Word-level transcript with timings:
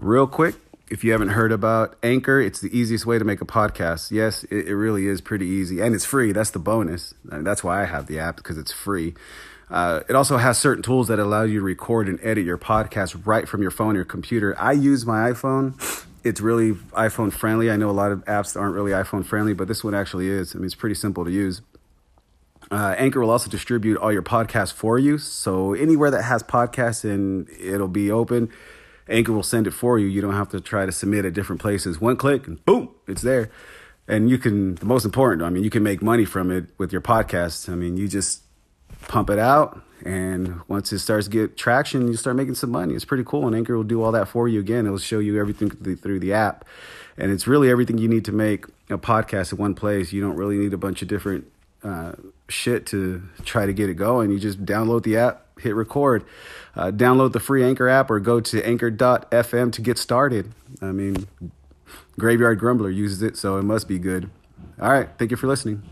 Real 0.00 0.28
quick, 0.28 0.54
if 0.88 1.02
you 1.02 1.10
haven't 1.10 1.30
heard 1.30 1.50
about 1.50 1.96
Anchor, 2.04 2.40
it's 2.40 2.60
the 2.60 2.68
easiest 2.76 3.04
way 3.04 3.18
to 3.18 3.24
make 3.24 3.40
a 3.40 3.44
podcast. 3.44 4.12
Yes, 4.12 4.44
it, 4.44 4.68
it 4.68 4.76
really 4.76 5.08
is 5.08 5.20
pretty 5.20 5.46
easy, 5.46 5.80
and 5.80 5.92
it's 5.92 6.04
free. 6.04 6.30
That's 6.30 6.50
the 6.50 6.60
bonus. 6.60 7.14
And 7.32 7.44
that's 7.44 7.64
why 7.64 7.82
I 7.82 7.86
have 7.86 8.06
the 8.06 8.20
app 8.20 8.36
because 8.36 8.58
it's 8.58 8.70
free. 8.70 9.14
Uh, 9.68 10.02
it 10.08 10.14
also 10.14 10.36
has 10.36 10.56
certain 10.56 10.84
tools 10.84 11.08
that 11.08 11.18
allow 11.18 11.42
you 11.42 11.58
to 11.58 11.64
record 11.64 12.08
and 12.08 12.20
edit 12.22 12.44
your 12.44 12.56
podcast 12.56 13.26
right 13.26 13.48
from 13.48 13.60
your 13.60 13.72
phone 13.72 13.96
or 13.96 14.04
computer. 14.04 14.54
I 14.56 14.70
use 14.70 15.04
my 15.04 15.32
iPhone. 15.32 15.74
It's 16.22 16.40
really 16.40 16.74
iPhone 16.92 17.32
friendly. 17.32 17.68
I 17.68 17.76
know 17.76 17.90
a 17.90 17.92
lot 17.92 18.12
of 18.12 18.24
apps 18.26 18.58
aren't 18.58 18.76
really 18.76 18.92
iPhone 18.92 19.26
friendly, 19.26 19.52
but 19.52 19.66
this 19.66 19.82
one 19.82 19.96
actually 19.96 20.28
is. 20.28 20.54
I 20.54 20.58
mean, 20.58 20.66
it's 20.66 20.76
pretty 20.76 20.94
simple 20.94 21.24
to 21.24 21.30
use. 21.32 21.60
Uh, 22.70 22.94
Anchor 22.96 23.20
will 23.20 23.30
also 23.30 23.50
distribute 23.50 23.96
all 23.96 24.12
your 24.12 24.22
podcasts 24.22 24.72
for 24.72 24.96
you. 24.96 25.18
So 25.18 25.74
anywhere 25.74 26.12
that 26.12 26.22
has 26.22 26.44
podcasts 26.44 27.02
and 27.02 27.48
it'll 27.58 27.88
be 27.88 28.12
open, 28.12 28.50
Anchor 29.08 29.32
will 29.32 29.42
send 29.42 29.66
it 29.66 29.72
for 29.72 29.98
you. 29.98 30.06
You 30.06 30.20
don't 30.20 30.34
have 30.34 30.48
to 30.50 30.60
try 30.60 30.86
to 30.86 30.92
submit 30.92 31.24
at 31.24 31.32
different 31.32 31.60
places. 31.60 32.00
One 32.00 32.16
click 32.16 32.46
and 32.46 32.64
boom, 32.64 32.90
it's 33.06 33.22
there. 33.22 33.50
And 34.06 34.30
you 34.30 34.38
can, 34.38 34.76
the 34.76 34.86
most 34.86 35.04
important, 35.04 35.42
I 35.42 35.50
mean, 35.50 35.64
you 35.64 35.70
can 35.70 35.82
make 35.82 36.00
money 36.00 36.24
from 36.24 36.50
it 36.50 36.66
with 36.78 36.92
your 36.92 37.02
podcast. 37.02 37.70
I 37.70 37.74
mean, 37.74 37.96
you 37.96 38.08
just 38.08 38.42
pump 39.06 39.30
it 39.30 39.38
out. 39.38 39.82
And 40.04 40.60
once 40.68 40.92
it 40.92 41.00
starts 41.00 41.26
to 41.26 41.30
get 41.30 41.56
traction, 41.56 42.08
you 42.08 42.14
start 42.14 42.36
making 42.36 42.54
some 42.54 42.70
money. 42.70 42.94
It's 42.94 43.04
pretty 43.04 43.24
cool. 43.24 43.46
And 43.46 43.54
Anchor 43.54 43.76
will 43.76 43.84
do 43.84 44.02
all 44.02 44.12
that 44.12 44.28
for 44.28 44.48
you 44.48 44.60
again. 44.60 44.86
It'll 44.86 44.98
show 44.98 45.18
you 45.18 45.38
everything 45.38 45.70
through 45.70 46.20
the 46.20 46.32
app. 46.32 46.64
And 47.16 47.32
it's 47.32 47.46
really 47.46 47.68
everything 47.68 47.98
you 47.98 48.08
need 48.08 48.24
to 48.26 48.32
make 48.32 48.66
a 48.88 48.96
podcast 48.96 49.52
in 49.52 49.58
one 49.58 49.74
place. 49.74 50.12
You 50.12 50.20
don't 50.20 50.36
really 50.36 50.56
need 50.56 50.72
a 50.72 50.78
bunch 50.78 51.02
of 51.02 51.08
different 51.08 51.50
uh, 51.82 52.12
shit 52.48 52.86
to 52.86 53.22
try 53.44 53.66
to 53.66 53.72
get 53.72 53.88
it 53.90 53.94
going. 53.94 54.30
You 54.30 54.38
just 54.38 54.64
download 54.64 55.02
the 55.02 55.16
app, 55.16 55.46
hit 55.60 55.74
record, 55.74 56.24
uh, 56.74 56.90
download 56.90 57.32
the 57.32 57.40
free 57.40 57.64
Anchor 57.64 57.88
app, 57.88 58.10
or 58.10 58.20
go 58.20 58.40
to 58.40 58.66
anchor.fm 58.66 59.72
to 59.72 59.82
get 59.82 59.98
started. 59.98 60.52
I 60.80 60.92
mean, 60.92 61.26
Graveyard 62.18 62.58
Grumbler 62.58 62.90
uses 62.90 63.22
it, 63.22 63.36
so 63.36 63.58
it 63.58 63.62
must 63.62 63.86
be 63.86 63.98
good. 63.98 64.30
All 64.80 64.90
right. 64.90 65.08
Thank 65.18 65.30
you 65.30 65.36
for 65.36 65.46
listening. 65.46 65.82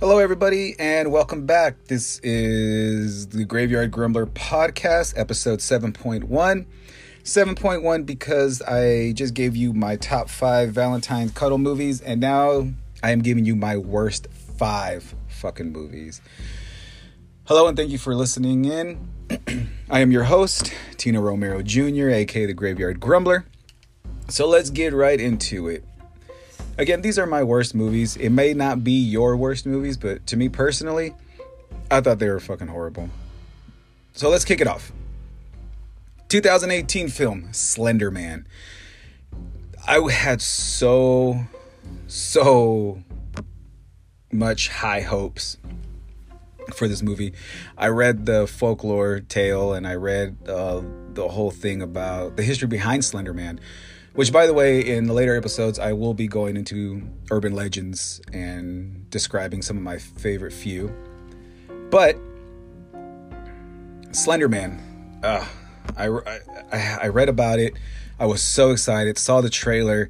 Hello, 0.00 0.18
everybody, 0.18 0.76
and 0.78 1.10
welcome 1.10 1.46
back. 1.46 1.84
This 1.84 2.18
is 2.22 3.28
the 3.28 3.46
Graveyard 3.46 3.90
Grumbler 3.90 4.26
podcast, 4.26 5.14
episode 5.16 5.60
7.1. 5.60 6.66
7.1 7.24 8.04
because 8.04 8.60
I 8.60 9.12
just 9.12 9.32
gave 9.32 9.56
you 9.56 9.72
my 9.72 9.96
top 9.96 10.28
five 10.28 10.74
Valentine's 10.74 11.32
cuddle 11.32 11.56
movies, 11.56 12.02
and 12.02 12.20
now 12.20 12.68
I 13.02 13.12
am 13.12 13.22
giving 13.22 13.46
you 13.46 13.56
my 13.56 13.78
worst 13.78 14.28
five 14.58 15.14
fucking 15.28 15.72
movies. 15.72 16.20
Hello, 17.46 17.66
and 17.66 17.78
thank 17.78 17.90
you 17.90 17.96
for 17.96 18.14
listening 18.14 18.66
in. 18.66 19.08
I 19.90 20.00
am 20.00 20.10
your 20.12 20.24
host, 20.24 20.70
Tina 20.98 21.18
Romero 21.18 21.62
Jr., 21.62 22.10
aka 22.10 22.44
the 22.44 22.52
Graveyard 22.52 23.00
Grumbler. 23.00 23.46
So 24.28 24.46
let's 24.46 24.68
get 24.68 24.92
right 24.92 25.18
into 25.18 25.68
it. 25.68 25.82
Again, 26.76 27.00
these 27.00 27.18
are 27.18 27.26
my 27.26 27.42
worst 27.42 27.74
movies. 27.74 28.16
It 28.16 28.30
may 28.30 28.52
not 28.52 28.84
be 28.84 29.00
your 29.00 29.34
worst 29.38 29.64
movies, 29.64 29.96
but 29.96 30.26
to 30.26 30.36
me 30.36 30.50
personally, 30.50 31.14
I 31.90 32.02
thought 32.02 32.18
they 32.18 32.28
were 32.28 32.40
fucking 32.40 32.68
horrible. 32.68 33.08
So 34.12 34.28
let's 34.28 34.44
kick 34.44 34.60
it 34.60 34.66
off. 34.66 34.92
2018 36.28 37.08
film 37.08 37.52
Slender 37.52 38.10
Man. 38.10 38.46
I 39.86 40.00
had 40.10 40.40
so, 40.40 41.44
so 42.06 43.02
much 44.32 44.68
high 44.68 45.02
hopes 45.02 45.58
for 46.74 46.88
this 46.88 47.02
movie. 47.02 47.34
I 47.76 47.88
read 47.88 48.26
the 48.26 48.46
folklore 48.46 49.20
tale 49.20 49.74
and 49.74 49.86
I 49.86 49.94
read 49.94 50.36
uh, 50.48 50.82
the 51.12 51.28
whole 51.28 51.50
thing 51.50 51.82
about 51.82 52.36
the 52.36 52.42
history 52.42 52.68
behind 52.68 53.04
Slender 53.04 53.34
Man, 53.34 53.60
which, 54.14 54.32
by 54.32 54.46
the 54.46 54.54
way, 54.54 54.80
in 54.80 55.06
the 55.06 55.12
later 55.12 55.36
episodes, 55.36 55.78
I 55.78 55.92
will 55.92 56.14
be 56.14 56.26
going 56.26 56.56
into 56.56 57.02
urban 57.30 57.54
legends 57.54 58.20
and 58.32 59.08
describing 59.10 59.62
some 59.62 59.76
of 59.76 59.82
my 59.82 59.98
favorite 59.98 60.52
few. 60.52 60.94
But 61.90 62.16
Slender 64.12 64.48
Man, 64.48 65.20
uh, 65.22 65.46
I, 65.96 66.08
I, 66.72 66.98
I 67.02 67.08
read 67.08 67.28
about 67.28 67.58
it. 67.58 67.74
I 68.18 68.26
was 68.26 68.42
so 68.42 68.70
excited. 68.70 69.18
Saw 69.18 69.40
the 69.40 69.50
trailer. 69.50 70.08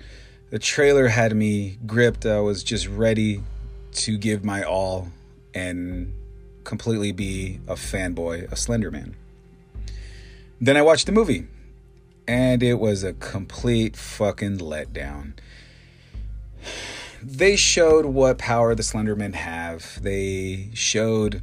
The 0.51 0.59
trailer 0.59 1.09
had 1.09 1.35
me 1.35 1.79
gripped. 1.87 2.27
I 2.27 2.41
was 2.41 2.63
just 2.63 2.87
ready 2.87 3.43
to 3.93 4.19
give 4.19 4.45
my 4.45 4.63
all 4.63 5.09
and 5.55 6.13
completely 6.65 7.13
be 7.13 7.61
a 7.69 7.75
fanboy 7.75 8.51
of 8.51 8.59
Slender 8.59 8.91
Man. 8.91 9.17
Then 10.61 10.77
I 10.77 10.83
watched 10.83 11.07
the 11.07 11.13
movie, 11.13 11.47
and 12.27 12.63
it 12.63 12.75
was 12.75 13.05
a 13.05 13.13
complete 13.13 13.97
fucking 13.97 14.59
letdown. 14.59 15.35
They 17.23 17.57
showed 17.57 18.07
what 18.07 18.39
power 18.39 18.75
the 18.75 18.83
Slendermen 18.83 19.35
have. 19.35 20.03
They 20.03 20.71
showed 20.75 21.43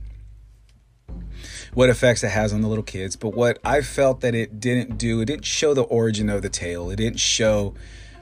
what 1.74 1.90
effects 1.90 2.24
it 2.24 2.30
has 2.30 2.54
on 2.54 2.62
the 2.62 2.68
little 2.68 2.84
kids. 2.84 3.16
But 3.16 3.34
what 3.34 3.59
I 3.64 3.82
felt 3.82 4.22
that 4.22 4.36
it 4.36 4.59
didn't 4.59 4.98
do, 4.98 5.22
it 5.22 5.26
didn't 5.26 5.46
show 5.46 5.74
the 5.74 5.84
origin 5.84 6.30
of 6.30 6.42
the 6.42 6.50
tale. 6.50 6.90
It 6.90 6.98
didn't 6.98 7.20
show 7.20 7.74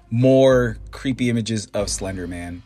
more 0.10 0.78
creepy 0.92 1.30
images 1.30 1.68
of 1.68 1.90
Slender 1.90 2.28
Man. 2.28 2.64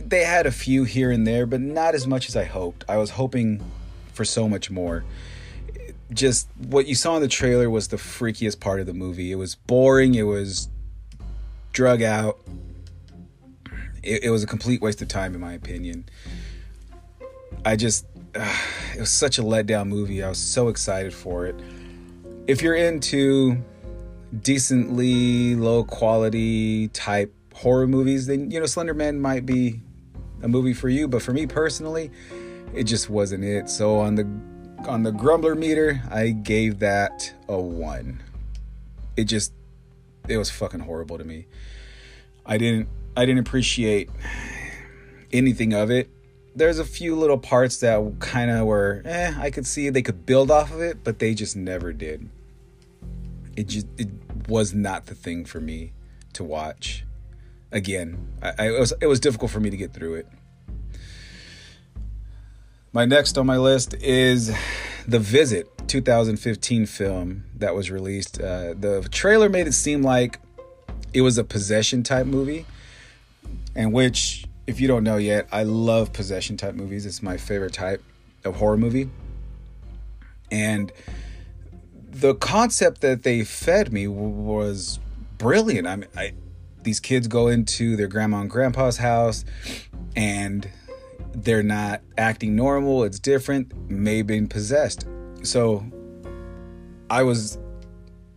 They 0.00 0.24
had 0.24 0.46
a 0.46 0.50
few 0.50 0.84
here 0.84 1.10
and 1.10 1.26
there, 1.26 1.46
but 1.46 1.60
not 1.60 1.94
as 1.94 2.06
much 2.06 2.28
as 2.28 2.36
I 2.36 2.44
hoped. 2.44 2.84
I 2.88 2.96
was 2.96 3.10
hoping 3.10 3.62
for 4.12 4.24
so 4.24 4.48
much 4.48 4.70
more. 4.70 5.04
Just 6.12 6.48
what 6.68 6.86
you 6.86 6.94
saw 6.94 7.16
in 7.16 7.22
the 7.22 7.28
trailer 7.28 7.68
was 7.68 7.88
the 7.88 7.98
freakiest 7.98 8.60
part 8.60 8.80
of 8.80 8.86
the 8.86 8.94
movie. 8.94 9.30
It 9.30 9.36
was 9.36 9.54
boring, 9.54 10.14
it 10.14 10.22
was 10.22 10.68
drug 11.72 12.02
out. 12.02 12.38
It, 14.02 14.24
it 14.24 14.30
was 14.30 14.42
a 14.42 14.46
complete 14.46 14.80
waste 14.80 15.02
of 15.02 15.08
time, 15.08 15.34
in 15.34 15.40
my 15.40 15.52
opinion. 15.52 16.08
I 17.64 17.76
just 17.76 18.06
uh, 18.34 18.56
it 18.94 19.00
was 19.00 19.12
such 19.12 19.38
a 19.38 19.42
letdown 19.42 19.88
movie. 19.88 20.22
I 20.22 20.28
was 20.28 20.38
so 20.38 20.68
excited 20.68 21.12
for 21.12 21.46
it. 21.46 21.54
If 22.46 22.62
you're 22.62 22.76
into 22.76 23.62
decently 24.42 25.54
low 25.54 25.84
quality 25.84 26.88
type 26.88 27.34
horror 27.54 27.86
movies, 27.86 28.26
then 28.26 28.50
you 28.50 28.60
know 28.60 28.66
Slender 28.66 28.94
Man 28.94 29.20
might 29.20 29.46
be 29.46 29.80
a 30.42 30.48
movie 30.48 30.74
for 30.74 30.88
you. 30.88 31.08
But 31.08 31.22
for 31.22 31.32
me 31.32 31.46
personally, 31.46 32.10
it 32.74 32.84
just 32.84 33.10
wasn't 33.10 33.44
it. 33.44 33.68
So 33.68 33.98
on 33.98 34.14
the 34.14 34.24
on 34.88 35.02
the 35.02 35.12
Grumbler 35.12 35.54
meter, 35.54 36.02
I 36.10 36.30
gave 36.30 36.78
that 36.78 37.34
a 37.48 37.58
one. 37.58 38.22
It 39.16 39.24
just 39.24 39.52
it 40.28 40.36
was 40.36 40.50
fucking 40.50 40.80
horrible 40.80 41.18
to 41.18 41.24
me. 41.24 41.46
I 42.46 42.56
didn't 42.56 42.88
I 43.16 43.26
didn't 43.26 43.40
appreciate 43.40 44.08
anything 45.32 45.74
of 45.74 45.90
it 45.90 46.08
there's 46.58 46.78
a 46.78 46.84
few 46.84 47.14
little 47.14 47.38
parts 47.38 47.78
that 47.78 48.14
kind 48.18 48.50
of 48.50 48.66
were, 48.66 49.02
eh, 49.04 49.32
I 49.38 49.50
could 49.50 49.66
see 49.66 49.88
they 49.90 50.02
could 50.02 50.26
build 50.26 50.50
off 50.50 50.72
of 50.72 50.80
it, 50.80 51.04
but 51.04 51.18
they 51.18 51.34
just 51.34 51.56
never 51.56 51.92
did. 51.92 52.28
It 53.56 53.68
just 53.68 53.86
it 53.96 54.08
was 54.48 54.74
not 54.74 55.06
the 55.06 55.14
thing 55.14 55.44
for 55.44 55.60
me 55.60 55.92
to 56.34 56.44
watch. 56.44 57.04
Again, 57.72 58.28
I, 58.42 58.52
I 58.58 58.68
it 58.68 58.80
was 58.80 58.92
it 59.00 59.06
was 59.06 59.20
difficult 59.20 59.50
for 59.50 59.60
me 59.60 59.70
to 59.70 59.76
get 59.76 59.92
through 59.92 60.14
it. 60.14 60.28
My 62.92 63.04
next 63.04 63.36
on 63.36 63.46
my 63.46 63.58
list 63.58 63.94
is 63.94 64.54
The 65.06 65.18
Visit, 65.18 65.88
2015 65.88 66.86
film 66.86 67.44
that 67.56 67.74
was 67.74 67.90
released. 67.90 68.40
Uh, 68.40 68.74
the 68.74 69.06
trailer 69.10 69.48
made 69.48 69.66
it 69.66 69.74
seem 69.74 70.02
like 70.02 70.40
it 71.12 71.20
was 71.20 71.38
a 71.38 71.44
possession 71.44 72.02
type 72.02 72.26
movie, 72.26 72.64
and 73.74 73.92
which 73.92 74.47
if 74.68 74.82
you 74.82 74.86
don't 74.86 75.02
know 75.02 75.16
yet, 75.16 75.48
I 75.50 75.62
love 75.62 76.12
possession 76.12 76.58
type 76.58 76.74
movies. 76.74 77.06
It's 77.06 77.22
my 77.22 77.38
favorite 77.38 77.72
type 77.72 78.04
of 78.44 78.56
horror 78.56 78.76
movie. 78.76 79.08
And 80.50 80.92
the 82.10 82.34
concept 82.34 83.00
that 83.00 83.22
they 83.22 83.44
fed 83.44 83.94
me 83.94 84.06
was 84.08 85.00
brilliant. 85.38 85.86
I 85.86 85.96
mean, 85.96 86.08
I, 86.14 86.34
these 86.82 87.00
kids 87.00 87.28
go 87.28 87.48
into 87.48 87.96
their 87.96 88.08
grandma 88.08 88.42
and 88.42 88.50
grandpa's 88.50 88.98
house 88.98 89.46
and 90.14 90.68
they're 91.32 91.62
not 91.62 92.02
acting 92.18 92.54
normal, 92.54 93.04
it's 93.04 93.18
different, 93.18 93.74
may 93.90 94.20
been 94.20 94.48
possessed. 94.48 95.06
So 95.44 95.82
I 97.08 97.22
was 97.22 97.56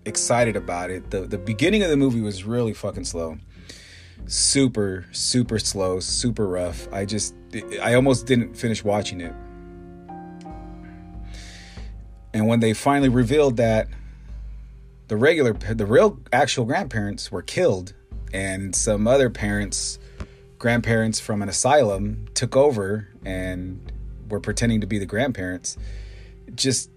excited 0.06 0.56
about 0.56 0.92
it. 0.92 1.12
The 1.12 1.22
the 1.22 1.38
beginning 1.38 1.84
of 1.84 1.89
the 1.89 1.98
movie 1.98 2.22
was 2.22 2.45
really 2.45 2.74
fucking 2.74 3.04
slow 3.04 3.38
super 4.25 5.06
super 5.12 5.59
slow 5.59 6.00
super 6.00 6.47
rough 6.47 6.88
i 6.94 7.06
just 7.06 7.35
i 7.81 7.94
almost 7.94 8.25
didn't 8.25 8.56
finish 8.56 8.83
watching 8.83 9.21
it 9.21 9.33
and 12.33 12.47
when 12.47 12.59
they 12.59 12.73
finally 12.73 13.09
revealed 13.09 13.57
that 13.57 13.88
the 15.07 15.18
regular 15.18 15.53
the 15.53 15.85
real 15.85 16.18
actual 16.31 16.65
grandparents 16.65 17.31
were 17.31 17.41
killed 17.41 17.94
and 18.33 18.75
some 18.75 19.07
other 19.07 19.29
parents 19.29 20.00
grandparents 20.62 21.19
from 21.19 21.41
an 21.41 21.50
asylum 21.50 22.27
took 22.35 22.56
over 22.56 23.07
and 23.25 23.91
were 24.29 24.39
pretending 24.39 24.79
to 24.79 24.88
be 24.88 25.00
the 25.00 25.07
grandparents. 25.07 25.75
Just 26.53 26.91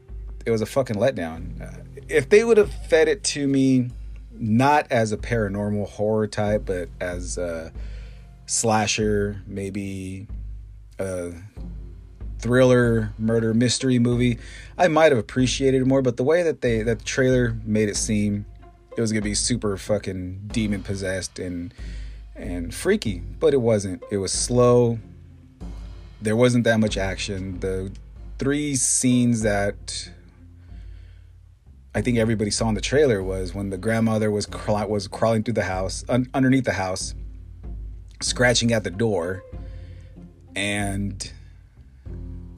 it 0.44 0.50
was 0.50 0.60
a 0.60 0.66
fucking 0.66 0.96
letdown. 0.96 1.60
Uh, 1.62 1.82
if 2.06 2.28
they 2.28 2.44
would 2.44 2.58
have 2.58 2.70
fed 2.88 3.08
it 3.08 3.24
to 3.24 3.48
me 3.48 3.88
not 4.34 4.86
as 4.90 5.12
a 5.12 5.16
paranormal 5.16 5.88
horror 5.88 6.26
type, 6.26 6.64
but 6.66 6.88
as 7.00 7.38
a 7.38 7.72
slasher, 8.46 9.42
maybe 9.46 10.26
a 10.98 11.32
thriller 12.38 13.12
murder 13.18 13.54
mystery 13.54 13.98
movie, 13.98 14.38
I 14.76 14.88
might 14.88 15.12
have 15.12 15.18
appreciated 15.18 15.86
more. 15.86 16.02
But 16.02 16.16
the 16.16 16.24
way 16.24 16.42
that 16.42 16.60
they 16.60 16.82
that 16.82 16.98
the 17.00 17.04
trailer 17.04 17.56
made 17.64 17.88
it 17.88 17.96
seem 17.96 18.46
it 18.96 19.00
was 19.00 19.12
gonna 19.12 19.22
be 19.22 19.34
super 19.34 19.76
fucking 19.76 20.48
demon 20.48 20.82
possessed 20.82 21.38
and 21.38 21.72
and 22.36 22.74
freaky, 22.74 23.22
but 23.40 23.54
it 23.54 23.60
wasn't. 23.60 24.02
It 24.10 24.18
was 24.18 24.32
slow. 24.32 24.98
There 26.20 26.36
wasn't 26.36 26.64
that 26.64 26.80
much 26.80 26.96
action. 26.96 27.60
The 27.60 27.92
three 28.38 28.74
scenes 28.74 29.42
that 29.42 30.10
I 31.94 32.02
think 32.02 32.18
everybody 32.18 32.50
saw 32.50 32.68
in 32.68 32.74
the 32.74 32.80
trailer 32.80 33.22
was 33.22 33.54
when 33.54 33.70
the 33.70 33.78
grandmother 33.78 34.30
was 34.30 34.48
was 34.48 35.06
crawling 35.06 35.44
through 35.44 35.54
the 35.54 35.62
house, 35.62 36.04
un- 36.08 36.28
underneath 36.34 36.64
the 36.64 36.72
house, 36.72 37.14
scratching 38.20 38.72
at 38.72 38.82
the 38.82 38.90
door, 38.90 39.44
and 40.56 41.32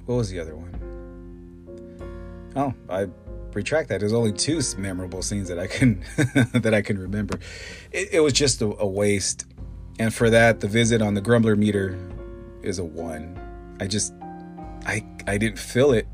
what 0.07 0.15
was 0.15 0.31
the 0.31 0.41
other 0.41 0.57
one? 0.57 0.73
Oh, 2.57 2.73
I 2.89 3.09
retract 3.53 3.91
that. 3.91 4.01
There's 4.01 4.15
only 4.15 4.33
two 4.33 4.63
memorable 4.79 5.21
scenes 5.21 5.49
that 5.49 5.59
I 5.59 5.67
can 5.67 6.03
that 6.55 6.73
I 6.73 6.81
can 6.81 6.99
remember. 6.99 7.39
It, 7.93 8.15
it 8.15 8.21
was 8.21 8.33
just 8.33 8.63
a, 8.63 8.75
a 8.79 8.87
waste, 8.87 9.45
and 9.99 10.15
for 10.15 10.31
that, 10.31 10.61
the 10.61 10.69
visit 10.69 11.03
on 11.03 11.13
the 11.13 11.21
Grumbler 11.21 11.57
meter 11.57 11.99
is 12.63 12.79
a 12.79 12.85
one. 12.85 13.39
I 13.81 13.87
just 13.87 14.15
I 14.87 15.05
I 15.27 15.37
didn't 15.37 15.59
feel 15.59 15.93
it 15.93 16.07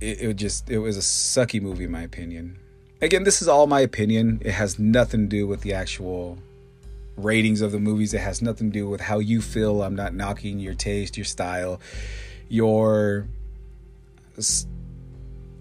it, 0.00 0.20
it 0.20 0.34
just 0.34 0.70
it 0.70 0.78
was 0.78 0.96
a 0.96 1.00
sucky 1.00 1.60
movie 1.60 1.84
in 1.84 1.90
my 1.90 2.02
opinion. 2.02 2.58
Again, 3.02 3.24
this 3.24 3.40
is 3.40 3.48
all 3.48 3.66
my 3.66 3.80
opinion. 3.80 4.42
It 4.44 4.52
has 4.52 4.78
nothing 4.78 5.22
to 5.22 5.26
do 5.28 5.46
with 5.46 5.62
the 5.62 5.72
actual 5.72 6.38
ratings 7.16 7.60
of 7.60 7.72
the 7.72 7.78
movies. 7.78 8.12
It 8.12 8.20
has 8.20 8.42
nothing 8.42 8.70
to 8.70 8.78
do 8.78 8.88
with 8.88 9.00
how 9.00 9.18
you 9.18 9.40
feel. 9.40 9.82
I'm 9.82 9.96
not 9.96 10.14
knocking 10.14 10.58
your 10.58 10.74
taste, 10.74 11.16
your 11.16 11.24
style, 11.24 11.80
your 12.48 13.26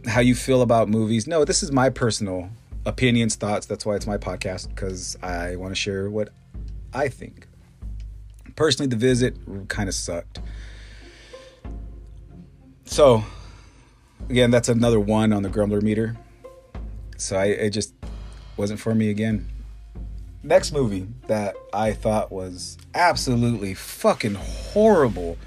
how 0.07 0.21
you 0.21 0.35
feel 0.35 0.61
about 0.61 0.89
movies. 0.89 1.27
No, 1.27 1.45
this 1.45 1.63
is 1.63 1.71
my 1.71 1.89
personal 1.89 2.49
opinions, 2.85 3.35
thoughts. 3.35 3.65
That's 3.65 3.85
why 3.85 3.95
it's 3.95 4.07
my 4.07 4.17
podcast 4.17 4.69
because 4.69 5.17
I 5.21 5.55
want 5.55 5.71
to 5.71 5.75
share 5.75 6.09
what 6.09 6.29
I 6.93 7.07
think. 7.07 7.47
Personally, 8.55 8.87
the 8.87 8.95
visit 8.95 9.35
kind 9.69 9.87
of 9.87 9.95
sucked. 9.95 10.39
So, 12.85 13.23
again, 14.29 14.51
that's 14.51 14.69
another 14.69 14.99
one 14.99 15.33
on 15.33 15.43
the 15.43 15.49
grumbler 15.49 15.81
meter. 15.81 16.15
So 17.17 17.35
I 17.37 17.45
it 17.45 17.71
just 17.71 17.93
wasn't 18.57 18.79
for 18.79 18.95
me 18.95 19.09
again. 19.09 19.47
Next 20.41 20.71
movie 20.71 21.07
that 21.27 21.55
I 21.73 21.91
thought 21.93 22.31
was 22.31 22.77
absolutely 22.93 23.73
fucking 23.73 24.35
horrible 24.35 25.37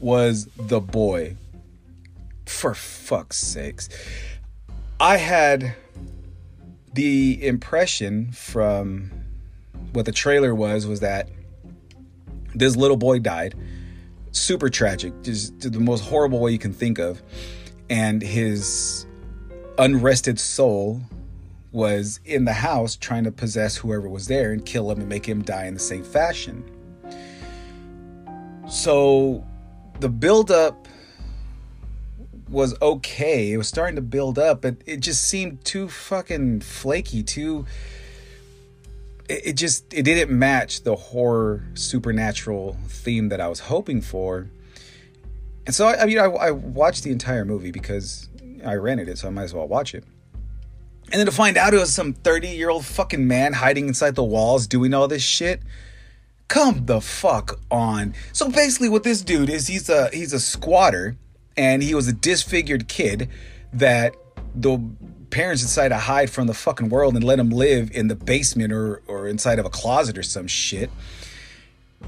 was 0.00 0.48
The 0.56 0.80
Boy. 0.80 1.36
For 2.46 2.74
fuck's 2.74 3.38
sakes. 3.38 3.88
I 5.00 5.16
had 5.16 5.74
the 6.92 7.46
impression 7.46 8.32
from 8.32 9.10
what 9.92 10.04
the 10.04 10.12
trailer 10.12 10.54
was 10.54 10.86
was 10.86 11.00
that 11.00 11.28
this 12.54 12.76
little 12.76 12.96
boy 12.96 13.18
died. 13.18 13.54
Super 14.32 14.68
tragic, 14.68 15.12
just 15.22 15.58
the 15.60 15.80
most 15.80 16.04
horrible 16.04 16.38
way 16.40 16.52
you 16.52 16.58
can 16.58 16.72
think 16.72 16.98
of 16.98 17.22
and 17.90 18.22
his 18.22 19.06
unrested 19.78 20.38
soul 20.38 21.00
was 21.72 22.20
in 22.24 22.44
the 22.44 22.52
house 22.52 22.96
trying 22.96 23.24
to 23.24 23.32
possess 23.32 23.76
whoever 23.76 24.08
was 24.08 24.28
there 24.28 24.52
and 24.52 24.64
kill 24.64 24.90
him 24.90 25.00
and 25.00 25.08
make 25.08 25.26
him 25.26 25.42
die 25.42 25.66
in 25.66 25.74
the 25.74 25.80
same 25.80 26.04
fashion. 26.04 26.64
So 28.68 29.44
the 30.00 30.08
buildup 30.08 30.86
was 32.48 32.80
okay. 32.80 33.52
It 33.52 33.56
was 33.56 33.66
starting 33.66 33.96
to 33.96 34.02
build 34.02 34.38
up, 34.38 34.62
but 34.62 34.76
it 34.86 35.00
just 35.00 35.24
seemed 35.24 35.64
too 35.64 35.88
fucking 35.88 36.60
flaky, 36.60 37.22
too 37.22 37.66
it, 39.28 39.54
just 39.54 39.92
it 39.92 40.02
didn't 40.02 40.36
match 40.36 40.82
the 40.82 40.96
horror 40.96 41.64
supernatural 41.74 42.76
theme 42.88 43.28
that 43.30 43.40
I 43.40 43.48
was 43.48 43.60
hoping 43.60 44.00
for. 44.00 44.48
And 45.66 45.74
so, 45.74 45.86
I, 45.86 46.02
I 46.02 46.06
mean, 46.06 46.18
I, 46.18 46.24
I 46.24 46.50
watched 46.50 47.04
the 47.04 47.10
entire 47.10 47.44
movie 47.44 47.70
because 47.70 48.28
I 48.64 48.74
rented 48.74 49.08
it, 49.08 49.18
so 49.18 49.28
I 49.28 49.30
might 49.30 49.44
as 49.44 49.54
well 49.54 49.66
watch 49.66 49.94
it. 49.94 50.04
And 51.12 51.20
then 51.20 51.26
to 51.26 51.32
find 51.32 51.56
out 51.56 51.74
it 51.74 51.78
was 51.78 51.92
some 51.92 52.12
30 52.12 52.48
year 52.48 52.70
old 52.70 52.84
fucking 52.84 53.26
man 53.26 53.52
hiding 53.52 53.88
inside 53.88 54.14
the 54.14 54.24
walls 54.24 54.66
doing 54.66 54.94
all 54.94 55.06
this 55.06 55.22
shit. 55.22 55.60
Come 56.48 56.86
the 56.86 57.00
fuck 57.00 57.60
on. 57.70 58.14
So 58.32 58.50
basically 58.50 58.88
what 58.88 59.02
this 59.02 59.22
dude 59.22 59.50
is, 59.50 59.66
he's 59.66 59.88
a 59.88 60.10
he's 60.12 60.32
a 60.32 60.40
squatter 60.40 61.16
and 61.56 61.82
he 61.82 61.94
was 61.94 62.08
a 62.08 62.12
disfigured 62.12 62.88
kid 62.88 63.28
that 63.72 64.14
the 64.54 64.78
parents 65.30 65.62
decided 65.62 65.90
to 65.90 65.98
hide 65.98 66.30
from 66.30 66.46
the 66.46 66.54
fucking 66.54 66.88
world 66.88 67.14
and 67.14 67.24
let 67.24 67.38
him 67.38 67.50
live 67.50 67.90
in 67.92 68.08
the 68.08 68.14
basement 68.14 68.72
or 68.72 69.02
or 69.06 69.28
inside 69.28 69.58
of 69.58 69.66
a 69.66 69.70
closet 69.70 70.18
or 70.18 70.22
some 70.22 70.46
shit. 70.46 70.90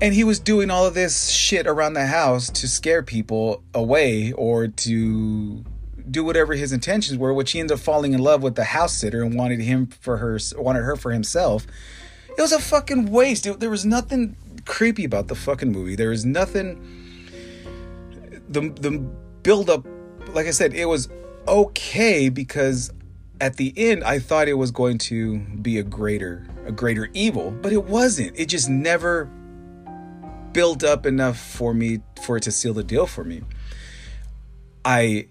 And 0.00 0.12
he 0.12 0.25
was 0.25 0.38
doing 0.38 0.71
all 0.71 0.85
of 0.85 0.94
this 0.94 1.31
shit 1.31 1.67
around 1.67 1.94
the 1.94 2.06
house 2.06 2.50
to 2.50 2.69
scare 2.69 3.03
people 3.03 3.62
away 3.73 4.33
or 4.33 4.69
to 4.69 5.65
do 6.11 6.25
whatever 6.25 6.55
his 6.55 6.73
intentions 6.73 7.19
were, 7.19 7.33
which 7.33 7.53
he 7.53 7.61
ended 7.61 7.77
up 7.77 7.81
falling 7.81 8.12
in 8.12 8.21
love 8.21 8.43
with 8.43 8.55
the 8.55 8.65
house 8.65 8.94
sitter 8.94 9.23
and 9.23 9.35
wanted 9.35 9.61
him 9.61 9.87
for 9.87 10.19
her, 10.19 10.38
wanted 10.56 10.83
her 10.83 10.97
for 10.97 11.12
himself. 11.12 11.67
It 12.37 12.41
was 12.41 12.53
a 12.53 12.61
fucking 12.61 13.11
waste. 13.11 13.47
It, 13.47 13.61
there 13.61 13.71
was 13.71 13.87
nothing 13.87 14.37
creepy 14.67 15.05
about 15.05 15.29
the 15.29 15.35
fucking 15.35 15.73
movie. 15.73 15.97
There 15.97 16.11
was 16.11 16.27
nothing. 16.27 16.83
The 18.49 18.69
the 18.69 18.99
build 19.43 19.71
up, 19.71 19.87
like 20.29 20.47
I 20.47 20.50
said, 20.50 20.75
it 20.75 20.85
was 20.85 21.09
okay 21.49 22.29
because 22.29 22.93
at 23.41 23.56
the 23.56 23.73
end 23.77 24.05
I 24.05 24.19
thought 24.19 24.49
it 24.49 24.55
was 24.55 24.71
going 24.71 24.99
to 24.99 25.38
be 25.38 25.79
a 25.79 25.83
greater 25.83 26.47
a 26.67 26.73
greater 26.73 27.09
evil, 27.15 27.50
but 27.50 27.73
it 27.73 27.85
wasn't. 27.85 28.38
It 28.38 28.47
just 28.47 28.69
never 28.69 29.31
built 30.56 30.82
up 30.82 31.05
enough 31.05 31.38
for 31.38 31.75
me 31.75 32.00
for 32.23 32.38
it 32.38 32.43
to 32.44 32.50
seal 32.50 32.73
the 32.73 32.82
deal 32.82 33.06
for 33.06 33.23
me. 33.23 33.43
I 34.87 35.29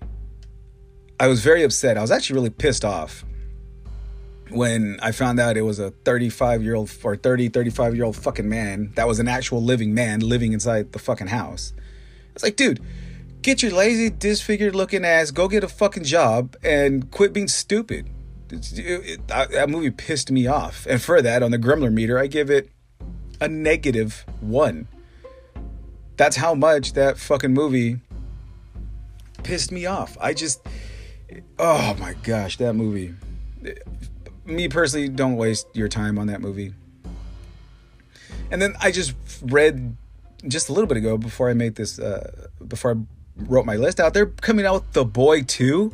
I 1.19 1.26
was 1.28 1.44
very 1.44 1.64
upset. 1.64 1.97
I 1.97 2.02
was 2.02 2.11
actually 2.11 2.35
really 2.35 2.52
pissed 2.52 2.85
off 2.85 3.26
when 4.52 4.99
I 5.02 5.11
found 5.11 5.40
out 5.40 5.57
it 5.57 5.64
was 5.64 5.80
a 5.80 5.90
35 5.90 6.61
year 6.61 6.76
old 6.76 6.92
or 7.04 7.16
30, 7.16 7.49
35 7.49 7.95
year 7.95 8.06
old 8.06 8.16
fucking 8.16 8.47
man 8.47 8.92
that 8.97 9.07
was 9.07 9.18
an 9.19 9.28
actual 9.28 9.64
living 9.64 9.95
man 9.95 10.19
living 10.19 10.54
inside 10.54 10.92
the 10.92 10.99
fucking 10.99 11.28
house. 11.28 11.73
It's 12.35 12.44
like, 12.44 12.56
dude, 12.56 12.80
get 13.42 13.64
your 13.64 13.71
lazy, 13.71 14.11
disfigured 14.11 14.76
looking 14.76 15.04
ass, 15.04 15.31
go 15.31 15.47
get 15.47 15.64
a 15.64 15.68
fucking 15.68 16.04
job 16.04 16.56
and 16.64 17.09
quit 17.09 17.33
being 17.33 17.47
stupid. 17.47 18.11
It, 18.52 18.78
it, 18.78 19.28
that 19.28 19.71
movie 19.71 19.90
pissed 19.90 20.30
me 20.30 20.45
off. 20.45 20.85
And 20.88 21.02
for 21.02 21.19
that, 21.23 21.42
on 21.42 21.49
the 21.49 21.57
Grumbler 21.57 21.90
meter, 21.90 22.19
I 22.19 22.28
give 22.28 22.52
it 22.52 22.69
a 23.42 23.47
negative 23.47 24.23
one. 24.40 24.88
That's 26.18 26.36
how 26.36 26.54
much 26.54 26.94
that 26.94 27.18
fucking 27.18 27.54
movie 27.54 28.00
pissed 29.44 29.72
me 29.72 29.86
off. 29.86 30.18
I 30.19 30.34
just, 30.34 30.66
oh 31.60 31.95
my 32.00 32.14
gosh, 32.24 32.57
that 32.57 32.74
movie. 32.74 33.14
Me 34.45 34.68
personally, 34.68 35.10
don't 35.10 35.36
waste 35.36 35.68
your 35.74 35.88
time 35.88 36.18
on 36.18 36.28
that 36.28 36.42
movie. 36.42 36.74
And 38.52 38.62
then 38.62 38.76
I 38.80 38.92
just 38.92 39.14
read 39.42 39.95
just 40.48 40.69
a 40.69 40.74
little 40.74 40.88
bit 40.88 40.98
ago 40.98 41.18
before 41.18 41.50
I 41.50 41.54
made 41.54 41.76
this, 41.76 42.00
uh, 42.00 42.48
before 42.68 42.92
I 42.92 42.95
wrote 43.38 43.66
my 43.66 43.76
list 43.76 44.00
out, 44.00 44.14
they're 44.14 44.28
coming 44.28 44.66
out 44.66 44.74
with 44.74 44.94
The 44.94 45.06
Boy 45.06 45.42
2. 45.42 45.92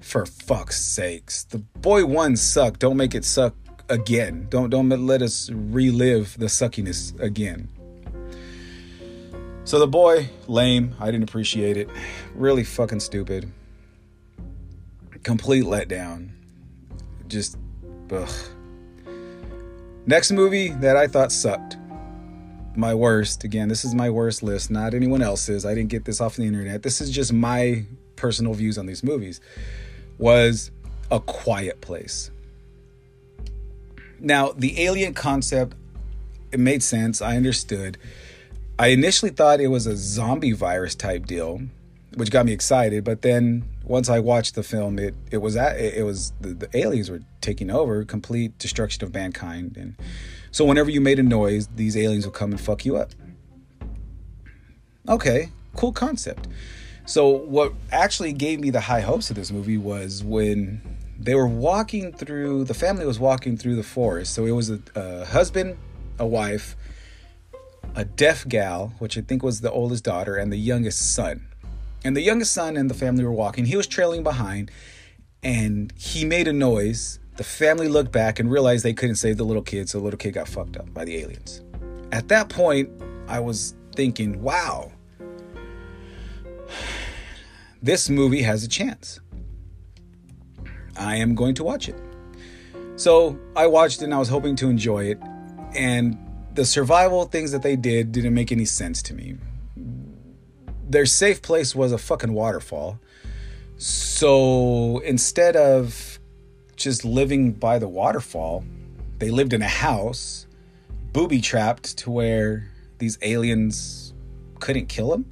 For 0.00 0.24
fuck's 0.24 0.80
sakes. 0.80 1.44
The 1.44 1.58
Boy 1.58 2.04
1 2.04 2.36
sucked. 2.36 2.80
Don't 2.80 2.96
make 2.96 3.14
it 3.14 3.24
suck 3.24 3.54
again. 3.88 4.46
Don't 4.50 4.70
don't 4.70 4.88
let 4.88 5.22
us 5.22 5.50
relive 5.50 6.38
the 6.38 6.46
suckiness 6.46 7.18
again. 7.20 7.68
So 9.66 9.80
the 9.80 9.88
boy, 9.88 10.30
lame. 10.46 10.94
I 11.00 11.06
didn't 11.06 11.24
appreciate 11.24 11.76
it. 11.76 11.88
Really 12.36 12.62
fucking 12.62 13.00
stupid. 13.00 13.52
Complete 15.24 15.64
letdown. 15.64 16.28
Just, 17.26 17.58
ugh. 18.12 18.30
Next 20.06 20.30
movie 20.30 20.68
that 20.68 20.96
I 20.96 21.08
thought 21.08 21.32
sucked. 21.32 21.78
My 22.76 22.94
worst. 22.94 23.42
Again, 23.42 23.68
this 23.68 23.84
is 23.84 23.92
my 23.92 24.08
worst 24.08 24.44
list, 24.44 24.70
not 24.70 24.94
anyone 24.94 25.20
else's. 25.20 25.66
I 25.66 25.74
didn't 25.74 25.90
get 25.90 26.04
this 26.04 26.20
off 26.20 26.36
the 26.36 26.44
internet. 26.44 26.84
This 26.84 27.00
is 27.00 27.10
just 27.10 27.32
my 27.32 27.86
personal 28.14 28.54
views 28.54 28.78
on 28.78 28.86
these 28.86 29.02
movies. 29.02 29.40
Was 30.16 30.70
A 31.10 31.18
Quiet 31.18 31.80
Place. 31.80 32.30
Now, 34.20 34.52
the 34.52 34.80
alien 34.80 35.12
concept, 35.12 35.74
it 36.52 36.60
made 36.60 36.84
sense. 36.84 37.20
I 37.20 37.36
understood 37.36 37.98
I 38.78 38.88
initially 38.88 39.30
thought 39.30 39.60
it 39.60 39.68
was 39.68 39.86
a 39.86 39.96
zombie 39.96 40.52
virus 40.52 40.94
type 40.94 41.26
deal, 41.26 41.62
which 42.14 42.30
got 42.30 42.44
me 42.44 42.52
excited. 42.52 43.04
But 43.04 43.22
then 43.22 43.64
once 43.84 44.10
I 44.10 44.18
watched 44.18 44.54
the 44.54 44.62
film, 44.62 44.98
it 44.98 45.14
it 45.30 45.38
was 45.38 45.56
at, 45.56 45.78
it 45.78 46.04
was 46.04 46.32
the, 46.40 46.54
the 46.54 46.76
aliens 46.76 47.10
were 47.10 47.22
taking 47.40 47.70
over, 47.70 48.04
complete 48.04 48.58
destruction 48.58 49.02
of 49.04 49.14
mankind, 49.14 49.76
and 49.76 49.96
so 50.50 50.64
whenever 50.64 50.90
you 50.90 51.00
made 51.00 51.18
a 51.18 51.22
noise, 51.22 51.68
these 51.74 51.96
aliens 51.96 52.24
will 52.24 52.32
come 52.32 52.50
and 52.50 52.60
fuck 52.60 52.84
you 52.84 52.96
up. 52.96 53.10
Okay, 55.08 55.50
cool 55.74 55.92
concept. 55.92 56.48
So 57.06 57.28
what 57.28 57.72
actually 57.92 58.32
gave 58.32 58.60
me 58.60 58.70
the 58.70 58.80
high 58.80 59.00
hopes 59.00 59.30
of 59.30 59.36
this 59.36 59.52
movie 59.52 59.78
was 59.78 60.24
when 60.24 60.82
they 61.18 61.34
were 61.34 61.46
walking 61.46 62.12
through 62.12 62.64
the 62.64 62.74
family 62.74 63.06
was 63.06 63.18
walking 63.18 63.56
through 63.56 63.76
the 63.76 63.82
forest. 63.82 64.34
So 64.34 64.44
it 64.44 64.50
was 64.50 64.70
a, 64.70 64.80
a 64.94 65.24
husband, 65.24 65.78
a 66.18 66.26
wife, 66.26 66.76
a 67.96 68.04
deaf 68.04 68.46
gal, 68.46 68.92
which 68.98 69.16
I 69.16 69.22
think 69.22 69.42
was 69.42 69.62
the 69.62 69.72
oldest 69.72 70.04
daughter, 70.04 70.36
and 70.36 70.52
the 70.52 70.58
youngest 70.58 71.14
son. 71.14 71.48
And 72.04 72.14
the 72.14 72.20
youngest 72.20 72.52
son 72.52 72.76
and 72.76 72.90
the 72.90 72.94
family 72.94 73.24
were 73.24 73.32
walking. 73.32 73.64
He 73.64 73.76
was 73.76 73.86
trailing 73.86 74.22
behind, 74.22 74.70
and 75.42 75.92
he 75.96 76.26
made 76.26 76.46
a 76.46 76.52
noise. 76.52 77.18
The 77.36 77.44
family 77.44 77.88
looked 77.88 78.12
back 78.12 78.38
and 78.38 78.50
realized 78.50 78.84
they 78.84 78.92
couldn't 78.92 79.16
save 79.16 79.38
the 79.38 79.44
little 79.44 79.62
kid, 79.62 79.88
so 79.88 79.98
the 79.98 80.04
little 80.04 80.18
kid 80.18 80.34
got 80.34 80.46
fucked 80.46 80.76
up 80.76 80.92
by 80.92 81.06
the 81.06 81.16
aliens. 81.16 81.62
At 82.12 82.28
that 82.28 82.50
point, 82.50 82.90
I 83.28 83.40
was 83.40 83.74
thinking, 83.94 84.42
wow, 84.42 84.92
this 87.82 88.10
movie 88.10 88.42
has 88.42 88.62
a 88.62 88.68
chance. 88.68 89.20
I 90.98 91.16
am 91.16 91.34
going 91.34 91.54
to 91.54 91.64
watch 91.64 91.88
it. 91.88 91.96
So 92.96 93.38
I 93.54 93.66
watched 93.66 94.00
it 94.02 94.04
and 94.04 94.14
I 94.14 94.18
was 94.18 94.28
hoping 94.28 94.54
to 94.56 94.68
enjoy 94.68 95.04
it. 95.06 95.18
And 95.74 96.18
the 96.56 96.64
survival 96.64 97.26
things 97.26 97.52
that 97.52 97.62
they 97.62 97.76
did 97.76 98.12
didn't 98.12 98.34
make 98.34 98.50
any 98.50 98.64
sense 98.64 99.02
to 99.02 99.14
me. 99.14 99.36
Their 100.88 101.06
safe 101.06 101.42
place 101.42 101.74
was 101.74 101.92
a 101.92 101.98
fucking 101.98 102.32
waterfall. 102.32 102.98
So 103.76 104.98
instead 105.00 105.54
of 105.54 106.18
just 106.74 107.04
living 107.04 107.52
by 107.52 107.78
the 107.78 107.88
waterfall, 107.88 108.64
they 109.18 109.30
lived 109.30 109.52
in 109.52 109.60
a 109.60 109.68
house, 109.68 110.46
booby 111.12 111.40
trapped 111.42 111.98
to 111.98 112.10
where 112.10 112.68
these 112.98 113.18
aliens 113.20 114.14
couldn't 114.58 114.86
kill 114.86 115.10
them. 115.10 115.26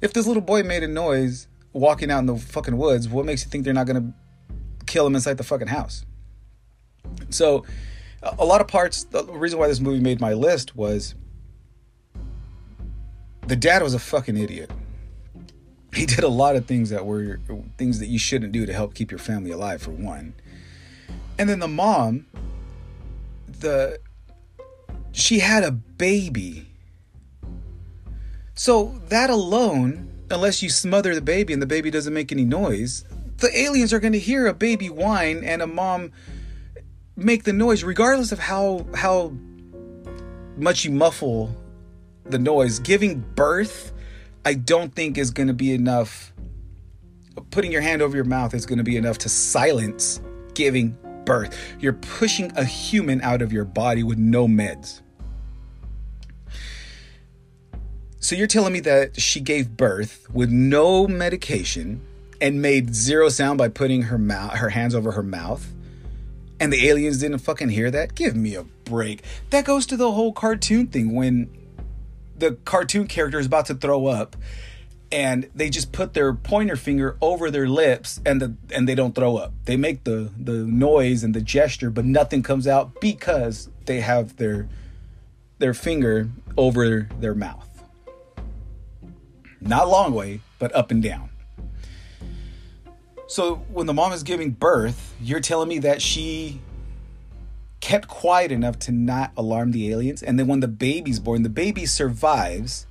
If 0.00 0.12
this 0.12 0.26
little 0.26 0.42
boy 0.42 0.64
made 0.64 0.82
a 0.82 0.88
noise 0.88 1.46
walking 1.72 2.10
out 2.10 2.18
in 2.18 2.26
the 2.26 2.36
fucking 2.36 2.76
woods, 2.76 3.08
what 3.08 3.24
makes 3.24 3.44
you 3.44 3.50
think 3.50 3.64
they're 3.64 3.72
not 3.72 3.86
gonna 3.86 4.12
kill 4.86 5.06
him 5.06 5.14
inside 5.14 5.36
the 5.36 5.44
fucking 5.44 5.68
house? 5.68 6.04
So, 7.30 7.64
a 8.38 8.44
lot 8.44 8.60
of 8.60 8.68
parts, 8.68 9.04
the 9.04 9.24
reason 9.24 9.58
why 9.58 9.68
this 9.68 9.80
movie 9.80 10.00
made 10.00 10.20
my 10.20 10.32
list 10.32 10.76
was 10.76 11.14
the 13.46 13.56
dad 13.56 13.82
was 13.82 13.94
a 13.94 13.98
fucking 13.98 14.36
idiot. 14.36 14.70
He 15.94 16.06
did 16.06 16.24
a 16.24 16.28
lot 16.28 16.56
of 16.56 16.66
things 16.66 16.90
that 16.90 17.06
were 17.06 17.38
things 17.78 18.00
that 18.00 18.06
you 18.06 18.18
shouldn't 18.18 18.52
do 18.52 18.66
to 18.66 18.72
help 18.72 18.94
keep 18.94 19.10
your 19.10 19.18
family 19.18 19.52
alive, 19.52 19.80
for 19.80 19.92
one. 19.92 20.34
And 21.38 21.48
then 21.48 21.60
the 21.60 21.68
mom, 21.68 22.26
the 23.46 24.00
she 25.12 25.38
had 25.38 25.62
a 25.62 25.70
baby 25.70 26.66
so 28.54 29.00
that 29.08 29.30
alone, 29.30 30.08
unless 30.30 30.62
you 30.62 30.70
smother 30.70 31.14
the 31.14 31.20
baby 31.20 31.52
and 31.52 31.60
the 31.60 31.66
baby 31.66 31.90
doesn't 31.90 32.14
make 32.14 32.30
any 32.30 32.44
noise, 32.44 33.04
the 33.38 33.56
aliens 33.56 33.92
are 33.92 33.98
going 33.98 34.12
to 34.12 34.18
hear 34.18 34.46
a 34.46 34.54
baby 34.54 34.88
whine 34.88 35.42
and 35.42 35.60
a 35.60 35.66
mom 35.66 36.12
make 37.16 37.44
the 37.44 37.52
noise 37.52 37.84
regardless 37.84 38.32
of 38.32 38.38
how 38.38 38.86
how 38.94 39.32
much 40.56 40.84
you 40.84 40.90
muffle 40.90 41.54
the 42.24 42.38
noise. 42.38 42.78
Giving 42.78 43.20
birth, 43.34 43.92
I 44.44 44.54
don't 44.54 44.94
think 44.94 45.18
is 45.18 45.30
going 45.30 45.48
to 45.48 45.54
be 45.54 45.72
enough. 45.72 46.32
Putting 47.50 47.72
your 47.72 47.80
hand 47.80 48.02
over 48.02 48.14
your 48.16 48.24
mouth 48.24 48.54
is 48.54 48.66
going 48.66 48.78
to 48.78 48.84
be 48.84 48.96
enough 48.96 49.18
to 49.18 49.28
silence 49.28 50.20
giving 50.54 50.96
birth. 51.24 51.56
You're 51.80 51.94
pushing 51.94 52.52
a 52.56 52.64
human 52.64 53.20
out 53.22 53.42
of 53.42 53.52
your 53.52 53.64
body 53.64 54.02
with 54.02 54.18
no 54.18 54.46
meds. 54.46 55.00
So 58.20 58.34
you're 58.34 58.46
telling 58.46 58.72
me 58.72 58.80
that 58.80 59.20
she 59.20 59.40
gave 59.40 59.76
birth 59.76 60.26
with 60.32 60.50
no 60.50 61.06
medication 61.06 62.00
and 62.40 62.62
made 62.62 62.94
zero 62.94 63.28
sound 63.28 63.58
by 63.58 63.68
putting 63.68 64.02
her 64.02 64.18
mouth 64.18 64.56
her 64.58 64.70
hands 64.70 64.94
over 64.94 65.12
her 65.12 65.22
mouth? 65.22 65.74
And 66.64 66.72
the 66.72 66.88
aliens 66.88 67.18
didn't 67.18 67.40
fucking 67.40 67.68
hear 67.68 67.90
that? 67.90 68.14
Give 68.14 68.34
me 68.34 68.54
a 68.54 68.62
break. 68.62 69.22
That 69.50 69.66
goes 69.66 69.84
to 69.84 69.98
the 69.98 70.12
whole 70.12 70.32
cartoon 70.32 70.86
thing 70.86 71.14
when 71.14 71.50
the 72.38 72.52
cartoon 72.64 73.06
character 73.06 73.38
is 73.38 73.44
about 73.44 73.66
to 73.66 73.74
throw 73.74 74.06
up 74.06 74.34
and 75.12 75.50
they 75.54 75.68
just 75.68 75.92
put 75.92 76.14
their 76.14 76.32
pointer 76.32 76.76
finger 76.76 77.18
over 77.20 77.50
their 77.50 77.68
lips 77.68 78.18
and 78.24 78.40
the 78.40 78.54
and 78.74 78.88
they 78.88 78.94
don't 78.94 79.14
throw 79.14 79.36
up. 79.36 79.52
They 79.66 79.76
make 79.76 80.04
the 80.04 80.30
the 80.38 80.54
noise 80.54 81.22
and 81.22 81.34
the 81.34 81.42
gesture 81.42 81.90
but 81.90 82.06
nothing 82.06 82.42
comes 82.42 82.66
out 82.66 82.98
because 82.98 83.68
they 83.84 84.00
have 84.00 84.38
their 84.38 84.66
their 85.58 85.74
finger 85.74 86.30
over 86.56 87.10
their 87.20 87.34
mouth. 87.34 87.68
Not 89.60 89.86
long 89.86 90.14
way, 90.14 90.40
but 90.58 90.74
up 90.74 90.90
and 90.90 91.02
down. 91.02 91.28
So 93.26 93.56
when 93.72 93.86
the 93.86 93.94
mom 93.94 94.12
is 94.12 94.22
giving 94.22 94.50
birth, 94.50 95.14
you're 95.20 95.40
telling 95.40 95.68
me 95.68 95.78
that 95.80 96.02
she 96.02 96.60
kept 97.80 98.08
quiet 98.08 98.52
enough 98.52 98.78
to 98.80 98.92
not 98.92 99.32
alarm 99.36 99.72
the 99.72 99.90
aliens. 99.92 100.22
And 100.22 100.38
then 100.38 100.46
when 100.46 100.60
the 100.60 100.68
baby's 100.68 101.20
born, 101.20 101.42
the 101.42 101.48
baby 101.48 101.86
survives. 101.86 102.86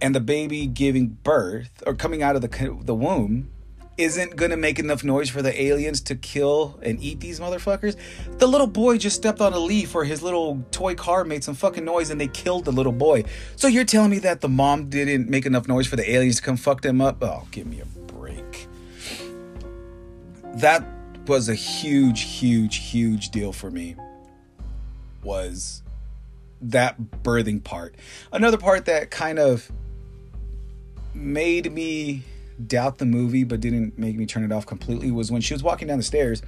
And 0.00 0.14
the 0.14 0.20
baby 0.20 0.66
giving 0.66 1.08
birth 1.22 1.82
or 1.86 1.94
coming 1.94 2.22
out 2.22 2.36
of 2.36 2.42
the, 2.42 2.78
the 2.82 2.94
womb 2.94 3.50
isn't 3.96 4.36
gonna 4.36 4.58
make 4.58 4.78
enough 4.78 5.02
noise 5.02 5.30
for 5.30 5.40
the 5.40 5.62
aliens 5.62 6.02
to 6.02 6.14
kill 6.14 6.78
and 6.82 7.00
eat 7.02 7.20
these 7.20 7.40
motherfuckers. 7.40 7.96
The 8.38 8.46
little 8.46 8.66
boy 8.66 8.98
just 8.98 9.16
stepped 9.16 9.40
on 9.40 9.54
a 9.54 9.58
leaf 9.58 9.94
or 9.94 10.04
his 10.04 10.22
little 10.22 10.62
toy 10.70 10.94
car 10.94 11.24
made 11.24 11.42
some 11.42 11.54
fucking 11.54 11.84
noise 11.84 12.10
and 12.10 12.20
they 12.20 12.28
killed 12.28 12.66
the 12.66 12.72
little 12.72 12.92
boy. 12.92 13.24
So 13.56 13.68
you're 13.68 13.84
telling 13.84 14.10
me 14.10 14.18
that 14.18 14.42
the 14.42 14.50
mom 14.50 14.90
didn't 14.90 15.30
make 15.30 15.46
enough 15.46 15.66
noise 15.66 15.86
for 15.86 15.96
the 15.96 16.10
aliens 16.10 16.36
to 16.36 16.42
come 16.42 16.58
fuck 16.58 16.82
them 16.82 17.00
up? 17.00 17.22
Oh, 17.22 17.48
give 17.50 17.66
me 17.66 17.80
a. 17.80 17.95
That 20.56 20.86
was 21.26 21.48
a 21.48 21.54
huge, 21.54 22.22
huge, 22.22 22.76
huge 22.76 23.30
deal 23.30 23.52
for 23.52 23.70
me. 23.70 23.94
Was 25.22 25.82
that 26.62 26.98
birthing 27.22 27.62
part. 27.62 27.94
Another 28.32 28.56
part 28.56 28.86
that 28.86 29.10
kind 29.10 29.38
of 29.38 29.70
made 31.12 31.72
me 31.72 32.22
doubt 32.66 32.96
the 32.96 33.04
movie 33.04 33.44
but 33.44 33.60
didn't 33.60 33.98
make 33.98 34.16
me 34.16 34.24
turn 34.24 34.44
it 34.44 34.50
off 34.50 34.64
completely 34.64 35.10
was 35.10 35.30
when 35.30 35.42
she 35.42 35.52
was 35.52 35.62
walking 35.62 35.88
down 35.88 35.98
the 35.98 36.04
stairs 36.04 36.40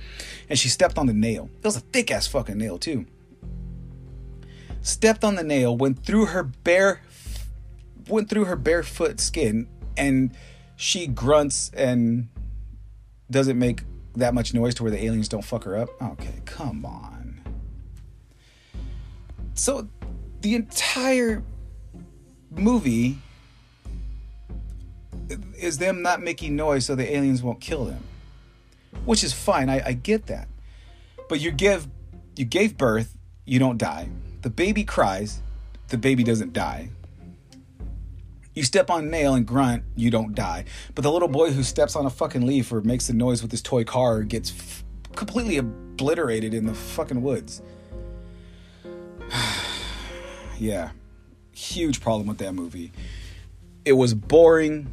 and 0.48 0.58
she 0.58 0.68
stepped 0.68 0.96
on 0.96 1.06
the 1.06 1.12
nail. 1.12 1.50
It 1.58 1.64
was 1.64 1.76
a 1.76 1.80
thick 1.80 2.10
ass 2.10 2.26
fucking 2.26 2.56
nail 2.56 2.78
too. 2.78 3.04
Stepped 4.80 5.22
on 5.22 5.34
the 5.34 5.44
nail, 5.44 5.76
went 5.76 6.02
through 6.02 6.26
her 6.26 6.44
bare 6.44 7.02
went 8.08 8.30
through 8.30 8.46
her 8.46 8.56
barefoot 8.56 9.20
skin 9.20 9.68
and 9.98 10.34
she 10.76 11.06
grunts 11.06 11.70
and 11.74 12.28
doesn't 13.30 13.58
make 13.58 13.82
that 14.16 14.34
much 14.34 14.54
noise 14.54 14.74
to 14.76 14.82
where 14.82 14.90
the 14.90 15.04
aliens 15.04 15.28
don't 15.28 15.44
fuck 15.44 15.64
her 15.64 15.76
up. 15.76 15.88
Okay, 16.02 16.40
come 16.44 16.84
on. 16.84 17.40
So 19.54 19.88
the 20.40 20.54
entire 20.54 21.42
movie 22.50 23.18
is 25.58 25.78
them 25.78 26.02
not 26.02 26.22
making 26.22 26.56
noise 26.56 26.86
so 26.86 26.94
the 26.94 27.14
aliens 27.14 27.42
won't 27.42 27.60
kill 27.60 27.84
them, 27.84 28.02
which 29.04 29.22
is 29.22 29.32
fine. 29.32 29.68
I, 29.68 29.82
I 29.86 29.92
get 29.92 30.26
that, 30.26 30.48
but 31.28 31.40
you 31.40 31.50
give 31.50 31.88
you 32.36 32.44
gave 32.44 32.76
birth, 32.76 33.16
you 33.44 33.58
don't 33.58 33.78
die. 33.78 34.08
The 34.42 34.50
baby 34.50 34.84
cries, 34.84 35.42
the 35.88 35.98
baby 35.98 36.22
doesn't 36.22 36.52
die. 36.52 36.90
You 38.58 38.64
step 38.64 38.90
on 38.90 39.04
a 39.04 39.06
nail 39.06 39.34
and 39.34 39.46
grunt, 39.46 39.84
you 39.94 40.10
don't 40.10 40.34
die. 40.34 40.64
But 40.96 41.02
the 41.02 41.12
little 41.12 41.28
boy 41.28 41.52
who 41.52 41.62
steps 41.62 41.94
on 41.94 42.06
a 42.06 42.10
fucking 42.10 42.44
leaf 42.44 42.72
or 42.72 42.80
makes 42.80 43.08
a 43.08 43.14
noise 43.14 43.40
with 43.40 43.52
his 43.52 43.62
toy 43.62 43.84
car 43.84 44.24
gets 44.24 44.50
f- 44.50 44.82
completely 45.14 45.58
obliterated 45.58 46.52
in 46.52 46.66
the 46.66 46.74
fucking 46.74 47.22
woods. 47.22 47.62
yeah, 50.58 50.90
huge 51.52 52.00
problem 52.00 52.26
with 52.26 52.38
that 52.38 52.52
movie. 52.52 52.90
It 53.84 53.92
was 53.92 54.12
boring 54.12 54.88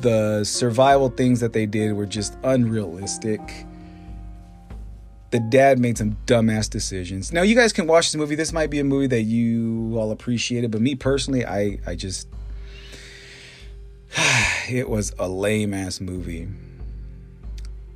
the 0.00 0.42
survival 0.42 1.10
things 1.10 1.38
that 1.38 1.52
they 1.52 1.66
did 1.66 1.92
were 1.92 2.06
just 2.06 2.36
unrealistic. 2.42 3.40
The 5.30 5.38
dad 5.38 5.78
made 5.78 5.96
some 5.96 6.16
dumbass 6.26 6.68
decisions. 6.68 7.32
Now 7.32 7.42
you 7.42 7.54
guys 7.54 7.72
can 7.72 7.86
watch 7.86 8.06
this 8.06 8.16
movie. 8.16 8.34
This 8.34 8.52
might 8.52 8.70
be 8.70 8.80
a 8.80 8.84
movie 8.84 9.06
that 9.06 9.22
you 9.22 9.96
all 9.96 10.10
appreciated, 10.10 10.72
but 10.72 10.80
me 10.80 10.96
personally, 10.96 11.46
I 11.46 11.78
I 11.86 11.94
just 11.94 12.26
it 14.68 14.88
was 14.88 15.12
a 15.18 15.28
lame 15.28 15.74
ass 15.74 16.00
movie. 16.00 16.48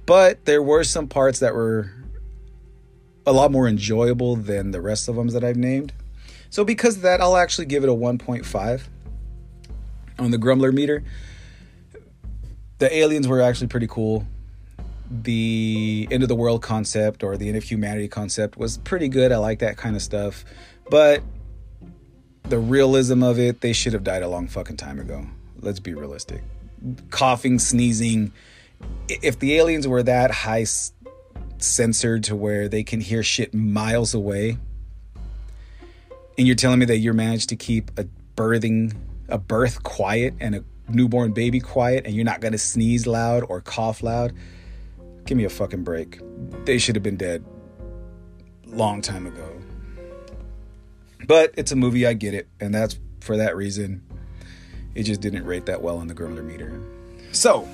But 0.06 0.44
there 0.46 0.62
were 0.62 0.84
some 0.84 1.06
parts 1.06 1.40
that 1.40 1.54
were 1.54 1.92
a 3.26 3.32
lot 3.32 3.52
more 3.52 3.68
enjoyable 3.68 4.36
than 4.36 4.70
the 4.70 4.80
rest 4.80 5.08
of 5.08 5.16
them 5.16 5.28
that 5.28 5.44
I've 5.44 5.56
named. 5.56 5.92
So 6.50 6.64
because 6.64 6.96
of 6.96 7.02
that, 7.02 7.20
I'll 7.20 7.36
actually 7.36 7.66
give 7.66 7.82
it 7.82 7.90
a 7.90 7.94
1.5 7.94 8.82
on 10.18 10.30
the 10.30 10.38
Grumbler 10.38 10.72
meter. 10.72 11.04
The 12.78 12.94
aliens 12.96 13.28
were 13.28 13.42
actually 13.42 13.66
pretty 13.66 13.86
cool. 13.86 14.26
The 15.10 16.08
end 16.10 16.22
of 16.22 16.28
the 16.28 16.34
world 16.34 16.62
concept 16.62 17.22
or 17.22 17.36
the 17.36 17.48
end 17.48 17.56
of 17.56 17.64
humanity 17.64 18.08
concept 18.08 18.56
was 18.56 18.78
pretty 18.78 19.08
good. 19.08 19.30
I 19.30 19.36
like 19.36 19.58
that 19.58 19.76
kind 19.76 19.94
of 19.94 20.02
stuff. 20.02 20.44
But 20.90 21.22
the 22.44 22.58
realism 22.58 23.22
of 23.22 23.38
it, 23.38 23.60
they 23.60 23.74
should 23.74 23.92
have 23.92 24.04
died 24.04 24.22
a 24.22 24.28
long 24.28 24.48
fucking 24.48 24.78
time 24.78 24.98
ago. 24.98 25.26
Let's 25.60 25.80
be 25.80 25.92
realistic. 25.92 26.42
Coughing, 27.10 27.58
sneezing. 27.58 28.32
If 29.08 29.38
the 29.38 29.56
aliens 29.56 29.86
were 29.88 30.02
that 30.02 30.30
high 30.30 30.66
censored 31.58 32.24
to 32.24 32.36
where 32.36 32.68
they 32.68 32.82
can 32.82 33.00
hear 33.00 33.22
shit 33.22 33.52
miles 33.54 34.14
away, 34.14 34.58
and 36.36 36.46
you're 36.46 36.56
telling 36.56 36.78
me 36.78 36.86
that 36.86 36.98
you 36.98 37.12
managed 37.12 37.48
to 37.48 37.56
keep 37.56 37.90
a 37.98 38.06
birthing 38.36 38.94
a 39.28 39.38
birth 39.38 39.82
quiet 39.82 40.34
and 40.40 40.54
a 40.54 40.64
newborn 40.88 41.32
baby 41.32 41.60
quiet 41.60 42.06
and 42.06 42.14
you're 42.14 42.24
not 42.24 42.40
to 42.52 42.58
sneeze 42.58 43.06
loud 43.06 43.44
or 43.48 43.60
cough 43.60 44.02
loud 44.02 44.32
give 45.26 45.36
me 45.36 45.44
a 45.44 45.50
fucking 45.50 45.84
break. 45.84 46.20
They 46.64 46.78
should 46.78 46.96
have 46.96 47.02
been 47.02 47.18
dead 47.18 47.44
long 48.64 49.02
time 49.02 49.26
ago. 49.26 49.60
But 51.26 51.52
it's 51.58 51.72
a 51.72 51.76
movie 51.76 52.06
i 52.06 52.14
get 52.14 52.32
it 52.32 52.48
and 52.60 52.74
that's 52.74 52.98
for 53.20 53.36
that 53.36 53.54
reason 53.56 54.02
it 54.98 55.04
just 55.04 55.20
didn't 55.20 55.44
rate 55.44 55.66
that 55.66 55.80
well 55.80 55.98
on 55.98 56.08
the 56.08 56.14
Grumbler 56.14 56.42
meter 56.42 56.80
so 57.32 57.68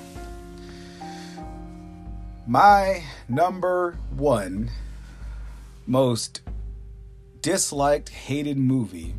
my 2.47 3.03
number 3.27 3.97
one 4.15 4.69
most 5.87 6.41
disliked, 7.41 8.09
hated 8.09 8.57
movie, 8.57 9.15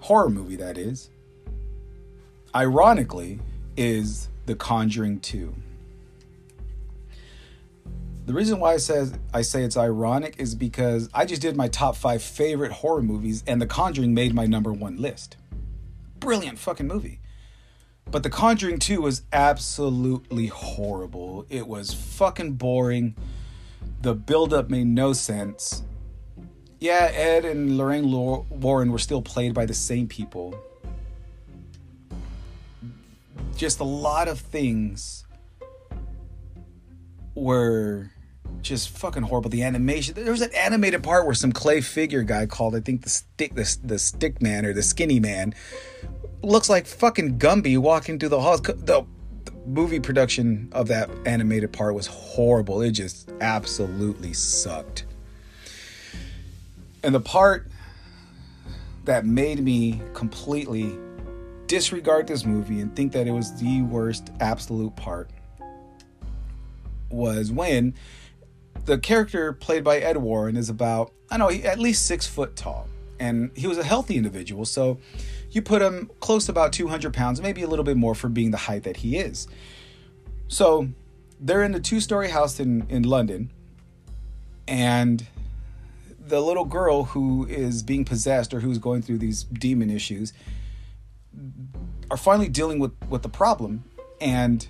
horror 0.00 0.30
movie 0.30 0.56
that 0.56 0.78
is, 0.78 1.10
ironically, 2.54 3.40
is 3.76 4.28
The 4.46 4.54
Conjuring 4.54 5.20
2. 5.20 5.54
The 8.26 8.32
reason 8.32 8.58
why 8.58 8.74
I 8.74 8.76
says 8.78 9.16
I 9.32 9.42
say 9.42 9.62
it's 9.62 9.76
ironic 9.76 10.34
is 10.38 10.56
because 10.56 11.08
I 11.14 11.24
just 11.24 11.42
did 11.42 11.56
my 11.56 11.68
top 11.68 11.94
five 11.94 12.22
favorite 12.22 12.72
horror 12.72 13.02
movies, 13.02 13.44
and 13.46 13.62
The 13.62 13.66
Conjuring 13.66 14.14
made 14.14 14.34
my 14.34 14.46
number 14.46 14.72
one 14.72 14.96
list. 14.96 15.36
Brilliant 16.26 16.58
fucking 16.58 16.86
movie. 16.86 17.20
But 18.10 18.22
The 18.22 18.30
Conjuring 18.30 18.78
2 18.78 19.00
was 19.00 19.22
absolutely 19.32 20.46
horrible. 20.46 21.46
It 21.48 21.66
was 21.66 21.92
fucking 21.92 22.52
boring. 22.52 23.16
The 24.02 24.14
buildup 24.14 24.68
made 24.68 24.86
no 24.86 25.12
sense 25.12 25.82
yeah, 26.78 27.10
Ed 27.12 27.44
and 27.44 27.78
Lorraine 27.78 28.10
Warren 28.10 28.92
were 28.92 28.98
still 28.98 29.22
played 29.22 29.54
by 29.54 29.66
the 29.66 29.74
same 29.74 30.06
people. 30.06 30.54
Just 33.56 33.80
a 33.80 33.84
lot 33.84 34.28
of 34.28 34.38
things 34.38 35.24
were 37.34 38.10
just 38.60 38.90
fucking 38.90 39.22
horrible. 39.22 39.48
The 39.48 39.62
animation. 39.62 40.14
There 40.14 40.30
was 40.30 40.42
an 40.42 40.54
animated 40.54 41.02
part 41.02 41.24
where 41.24 41.34
some 41.34 41.52
clay 41.52 41.80
figure 41.80 42.22
guy 42.22 42.44
called, 42.44 42.76
I 42.76 42.80
think 42.80 43.02
the 43.02 43.08
stick, 43.08 43.54
the, 43.54 43.76
the 43.82 43.98
stick 43.98 44.42
man 44.42 44.66
or 44.66 44.74
the 44.74 44.82
skinny 44.82 45.18
man, 45.18 45.54
looks 46.46 46.68
like 46.68 46.86
fucking 46.86 47.38
Gumby 47.38 47.76
walking 47.78 48.18
through 48.18 48.30
the 48.30 48.40
halls. 48.40 48.62
The, 48.62 48.74
the 48.74 49.04
movie 49.66 50.00
production 50.00 50.68
of 50.72 50.88
that 50.88 51.10
animated 51.26 51.72
part 51.72 51.94
was 51.94 52.06
horrible. 52.06 52.80
It 52.82 52.92
just 52.92 53.30
absolutely 53.40 54.32
sucked. 54.32 55.04
And 57.02 57.14
the 57.14 57.20
part 57.20 57.68
that 59.04 59.24
made 59.24 59.60
me 59.60 60.00
completely 60.14 60.98
disregard 61.66 62.26
this 62.26 62.44
movie 62.44 62.80
and 62.80 62.94
think 62.94 63.12
that 63.12 63.26
it 63.26 63.32
was 63.32 63.58
the 63.60 63.82
worst 63.82 64.30
absolute 64.40 64.94
part 64.96 65.30
was 67.10 67.50
when 67.50 67.94
the 68.84 68.98
character 68.98 69.52
played 69.52 69.82
by 69.82 69.98
Ed 69.98 70.16
Warren 70.16 70.56
is 70.56 70.68
about, 70.68 71.12
I 71.30 71.38
know, 71.38 71.50
at 71.50 71.78
least 71.78 72.06
six 72.06 72.26
foot 72.26 72.56
tall. 72.56 72.88
And 73.18 73.50
he 73.56 73.66
was 73.66 73.78
a 73.78 73.84
healthy 73.84 74.16
individual. 74.16 74.64
So 74.64 74.98
you 75.50 75.62
put 75.62 75.82
him 75.82 76.10
close 76.20 76.46
to 76.46 76.52
about 76.52 76.72
200 76.72 77.14
pounds, 77.14 77.40
maybe 77.40 77.62
a 77.62 77.68
little 77.68 77.84
bit 77.84 77.96
more 77.96 78.14
for 78.14 78.28
being 78.28 78.50
the 78.50 78.56
height 78.56 78.82
that 78.84 78.98
he 78.98 79.16
is. 79.16 79.48
So 80.48 80.88
they're 81.40 81.62
in 81.62 81.74
a 81.74 81.80
two 81.80 82.00
story 82.00 82.28
house 82.28 82.60
in, 82.60 82.86
in 82.88 83.02
London. 83.04 83.50
And 84.68 85.26
the 86.26 86.40
little 86.40 86.64
girl 86.64 87.04
who 87.04 87.46
is 87.46 87.82
being 87.82 88.04
possessed 88.04 88.52
or 88.52 88.60
who's 88.60 88.78
going 88.78 89.02
through 89.02 89.18
these 89.18 89.44
demon 89.44 89.90
issues 89.90 90.32
are 92.10 92.16
finally 92.16 92.48
dealing 92.48 92.78
with 92.78 92.92
with 93.08 93.22
the 93.22 93.28
problem 93.28 93.84
and 94.20 94.68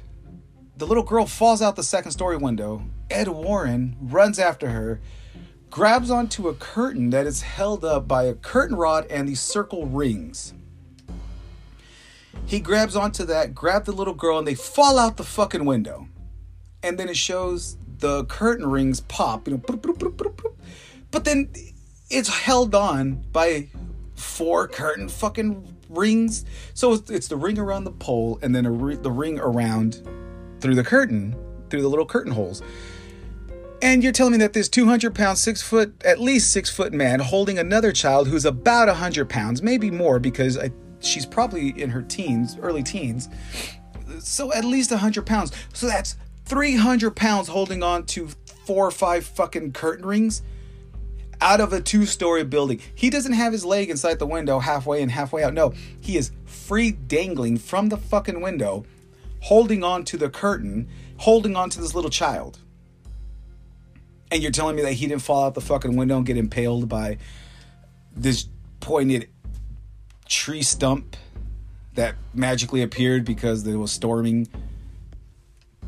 the 0.77 0.87
little 0.87 1.03
girl 1.03 1.27
falls 1.27 1.63
out 1.63 1.77
the 1.77 1.83
second 1.83 2.11
story 2.11 2.37
window 2.37 2.83
ed 3.11 3.29
warren 3.29 3.97
runs 4.01 4.39
after 4.39 4.71
her 4.71 5.01
grabs 5.77 6.11
onto 6.11 6.49
a 6.49 6.55
curtain 6.55 7.11
that 7.11 7.27
is 7.27 7.43
held 7.43 7.85
up 7.85 8.09
by 8.09 8.23
a 8.23 8.33
curtain 8.33 8.75
rod 8.75 9.07
and 9.11 9.29
these 9.29 9.43
circle 9.43 9.85
rings 9.85 10.55
he 12.47 12.59
grabs 12.59 12.97
onto 12.97 13.27
that 13.27 13.55
grab 13.55 13.85
the 13.85 13.93
little 13.93 14.15
girl 14.15 14.39
and 14.39 14.49
they 14.49 14.55
fall 14.55 14.99
out 14.99 15.19
the 15.19 15.23
fucking 15.23 15.67
window 15.67 16.09
and 16.83 16.99
then 16.99 17.11
it 17.11 17.17
shows 17.17 17.77
the 17.99 18.25
curtain 18.25 18.71
rings 18.71 19.01
pop 19.03 19.47
you 19.47 19.53
know 19.53 19.63
but 21.11 21.27
then 21.27 21.53
it's 22.09 22.31
held 22.31 22.75
on 22.75 23.23
by 23.31 23.69
four 24.15 24.67
curtain 24.67 25.11
fucking 25.11 25.77
rings. 25.91 26.45
So 26.73 26.95
it's 27.09 27.29
the 27.29 27.37
ring 27.37 27.59
around 27.59 27.85
the 27.85 27.93
pole 27.93 28.39
and 28.43 28.55
then 28.55 28.65
the 28.65 29.11
ring 29.11 29.39
around 29.39 30.03
through 30.61 30.75
the 30.75 30.85
curtain, 30.85 31.37
through 31.69 31.83
the 31.83 31.89
little 31.89 32.07
curtain 32.07 32.33
holes. 32.33 32.63
And 33.83 34.03
you're 34.03 34.13
telling 34.13 34.33
me 34.33 34.39
that 34.39 34.55
this 34.55 34.69
200 34.69 35.15
pound, 35.15 35.37
six 35.39 35.61
foot, 35.61 35.95
at 36.05 36.19
least 36.19 36.51
six 36.51 36.71
foot 36.71 36.93
man 36.93 37.21
holding 37.21 37.59
another 37.59 37.93
child 37.93 38.29
who's 38.29 38.45
about 38.47 38.89
100 38.89 39.29
pounds, 39.29 39.63
maybe 39.63 39.91
more 39.91 40.19
because 40.19 40.57
I, 40.57 40.71
she's 41.01 41.27
probably 41.27 41.81
in 41.81 41.91
her 41.91 42.03
teens, 42.03 42.57
early 42.61 42.83
teens. 42.83 43.29
So 44.19 44.53
at 44.53 44.65
least 44.65 44.91
100 44.91 45.27
pounds. 45.27 45.53
So 45.75 45.87
that's 45.87 46.17
300 46.47 47.15
pounds 47.15 47.49
holding 47.49 47.83
on 47.83 48.07
to 48.07 48.29
four 48.65 48.87
or 48.87 48.91
five 48.91 49.27
fucking 49.27 49.73
curtain 49.73 50.07
rings 50.07 50.43
out 51.43 51.61
of 51.61 51.73
a 51.73 51.81
two 51.81 52.07
story 52.07 52.45
building. 52.45 52.81
He 52.95 53.11
doesn't 53.11 53.35
have 53.35 53.53
his 53.53 53.65
leg 53.65 53.91
inside 53.91 54.19
the 54.19 54.27
window 54.27 54.59
halfway 54.59 55.03
in, 55.03 55.11
halfway 55.11 55.45
out. 55.45 55.53
No, 55.53 55.75
he 56.01 56.17
is 56.17 56.33
free 56.47 56.93
dangling 56.93 57.59
from 57.59 57.91
the 57.91 57.99
fucking 57.99 58.41
window, 58.41 58.87
holding 59.43 59.85
on 59.85 60.05
to 60.05 60.17
the 60.17 60.31
curtain, 60.31 60.89
holding 61.19 61.57
on 61.57 61.69
to 61.71 61.81
this 61.81 61.95
little 61.95 62.11
child. 62.11 62.61
And 64.31 64.43
you're 64.43 64.53
telling 64.53 64.77
me 64.77 64.83
that 64.83 64.95
he 64.95 65.07
didn't 65.07 65.23
fall 65.23 65.45
out 65.45 65.55
the 65.55 65.61
fucking 65.61 65.97
window 65.97 66.17
and 66.17 66.27
get 66.27 66.37
impaled 66.37 66.89
by 66.89 67.19
this 68.15 68.49
pointed 68.81 69.29
tree 70.29 70.63
stump 70.63 71.17
that 71.95 72.17
magically 72.35 72.83
appeared 72.83 73.25
because 73.25 73.67
it 73.67 73.77
was 73.77 73.93
storming 73.93 74.49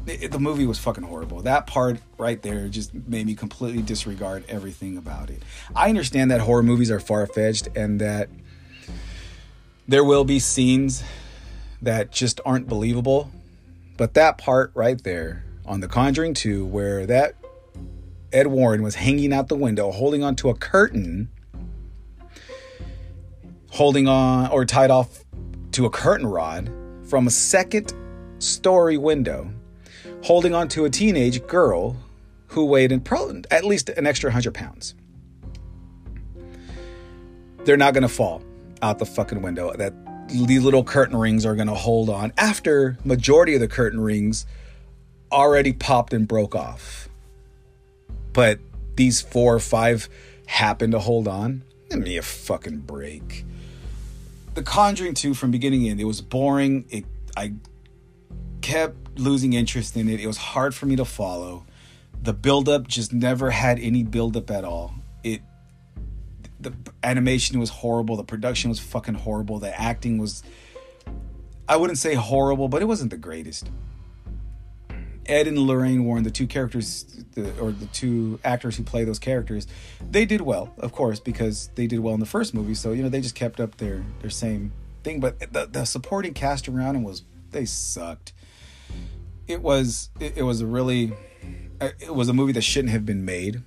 it, 0.08 0.32
the 0.32 0.38
movie 0.38 0.66
was 0.66 0.78
fucking 0.78 1.04
horrible. 1.04 1.42
That 1.42 1.66
part 1.66 1.98
right 2.16 2.40
there 2.40 2.68
just 2.68 2.94
made 2.94 3.26
me 3.26 3.34
completely 3.34 3.82
disregard 3.82 4.44
everything 4.48 4.96
about 4.96 5.30
it. 5.30 5.42
I 5.74 5.88
understand 5.88 6.30
that 6.30 6.40
horror 6.40 6.62
movies 6.62 6.90
are 6.90 7.00
far 7.00 7.26
fetched 7.26 7.68
and 7.76 8.00
that 8.00 8.28
there 9.86 10.04
will 10.04 10.24
be 10.24 10.38
scenes 10.38 11.02
that 11.82 12.10
just 12.10 12.40
aren't 12.44 12.68
believable. 12.68 13.30
But 13.96 14.14
that 14.14 14.38
part 14.38 14.70
right 14.74 15.02
there 15.02 15.44
on 15.66 15.80
The 15.80 15.88
Conjuring 15.88 16.34
2, 16.34 16.64
where 16.64 17.06
that 17.06 17.34
Ed 18.32 18.48
Warren 18.48 18.82
was 18.82 18.94
hanging 18.94 19.32
out 19.32 19.48
the 19.48 19.56
window, 19.56 19.90
holding 19.90 20.22
onto 20.22 20.48
a 20.48 20.54
curtain, 20.54 21.28
holding 23.70 24.08
on 24.08 24.50
or 24.50 24.64
tied 24.64 24.90
off 24.90 25.24
to 25.72 25.86
a 25.86 25.90
curtain 25.90 26.26
rod 26.26 26.70
from 27.04 27.26
a 27.26 27.30
second 27.30 27.92
story 28.38 28.96
window 28.96 29.50
holding 30.24 30.54
on 30.54 30.68
to 30.68 30.84
a 30.84 30.90
teenage 30.90 31.44
girl 31.46 31.96
who 32.48 32.64
weighed 32.64 32.92
in 32.92 33.00
probably 33.00 33.44
at 33.50 33.64
least 33.64 33.88
an 33.90 34.06
extra 34.06 34.28
100 34.28 34.54
pounds. 34.54 34.94
They're 37.64 37.76
not 37.76 37.94
going 37.94 38.02
to 38.02 38.08
fall 38.08 38.42
out 38.82 38.98
the 38.98 39.06
fucking 39.06 39.42
window. 39.42 39.72
That 39.76 39.92
these 40.28 40.62
little 40.62 40.84
curtain 40.84 41.16
rings 41.16 41.44
are 41.44 41.54
going 41.54 41.68
to 41.68 41.74
hold 41.74 42.08
on 42.08 42.32
after 42.36 42.98
majority 43.04 43.54
of 43.54 43.60
the 43.60 43.68
curtain 43.68 44.00
rings 44.00 44.46
already 45.30 45.72
popped 45.72 46.12
and 46.14 46.26
broke 46.26 46.54
off. 46.54 47.07
But 48.38 48.60
these 48.94 49.20
four 49.20 49.56
or 49.56 49.58
five 49.58 50.08
happen 50.46 50.92
to 50.92 51.00
hold 51.00 51.26
on. 51.26 51.64
Give 51.90 51.98
me 51.98 52.16
a 52.18 52.22
fucking 52.22 52.82
break. 52.82 53.44
The 54.54 54.62
Conjuring 54.62 55.14
2 55.14 55.34
from 55.34 55.50
beginning 55.50 55.82
to 55.82 55.88
end, 55.88 56.00
it 56.00 56.04
was 56.04 56.20
boring. 56.20 56.84
It 56.88 57.04
I 57.36 57.54
kept 58.60 59.18
losing 59.18 59.54
interest 59.54 59.96
in 59.96 60.08
it. 60.08 60.20
It 60.20 60.28
was 60.28 60.36
hard 60.36 60.72
for 60.72 60.86
me 60.86 60.94
to 60.94 61.04
follow. 61.04 61.66
The 62.22 62.32
buildup 62.32 62.86
just 62.86 63.12
never 63.12 63.50
had 63.50 63.80
any 63.80 64.04
buildup 64.04 64.52
at 64.52 64.64
all. 64.64 64.94
It 65.24 65.42
the 66.60 66.72
animation 67.02 67.58
was 67.58 67.70
horrible. 67.70 68.14
The 68.14 68.22
production 68.22 68.70
was 68.70 68.78
fucking 68.78 69.14
horrible. 69.14 69.58
The 69.58 69.76
acting 69.76 70.16
was, 70.16 70.44
I 71.68 71.74
wouldn't 71.74 71.98
say 71.98 72.14
horrible, 72.14 72.68
but 72.68 72.82
it 72.82 72.84
wasn't 72.84 73.10
the 73.10 73.16
greatest. 73.16 73.68
Ed 75.28 75.46
and 75.46 75.58
Lorraine 75.58 76.04
Warren, 76.04 76.24
the 76.24 76.30
two 76.30 76.46
characters, 76.46 77.04
the, 77.34 77.56
or 77.58 77.70
the 77.70 77.86
two 77.86 78.40
actors 78.44 78.76
who 78.76 78.82
play 78.82 79.04
those 79.04 79.18
characters, 79.18 79.66
they 80.10 80.24
did 80.24 80.40
well, 80.40 80.74
of 80.78 80.92
course, 80.92 81.20
because 81.20 81.68
they 81.74 81.86
did 81.86 82.00
well 82.00 82.14
in 82.14 82.20
the 82.20 82.26
first 82.26 82.54
movie. 82.54 82.74
So 82.74 82.92
you 82.92 83.02
know 83.02 83.08
they 83.08 83.20
just 83.20 83.34
kept 83.34 83.60
up 83.60 83.76
their 83.76 84.04
their 84.20 84.30
same 84.30 84.72
thing. 85.04 85.20
But 85.20 85.52
the, 85.52 85.66
the 85.66 85.84
supporting 85.84 86.34
cast 86.34 86.68
around 86.68 86.96
him 86.96 87.04
was 87.04 87.22
they 87.50 87.64
sucked. 87.64 88.32
It 89.46 89.62
was 89.62 90.10
it, 90.18 90.38
it 90.38 90.42
was 90.42 90.60
a 90.60 90.66
really 90.66 91.12
it 91.80 92.14
was 92.14 92.28
a 92.28 92.34
movie 92.34 92.52
that 92.52 92.62
shouldn't 92.62 92.92
have 92.92 93.06
been 93.06 93.24
made. 93.24 93.62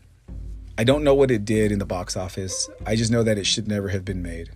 I 0.77 0.83
don't 0.83 1.03
know 1.03 1.13
what 1.13 1.29
it 1.31 1.45
did 1.45 1.71
in 1.71 1.79
the 1.79 1.85
box 1.85 2.17
office. 2.17 2.69
I 2.85 2.95
just 2.95 3.11
know 3.11 3.23
that 3.23 3.37
it 3.37 3.45
should 3.45 3.67
never 3.67 3.89
have 3.89 4.03
been 4.03 4.23
made. 4.23 4.51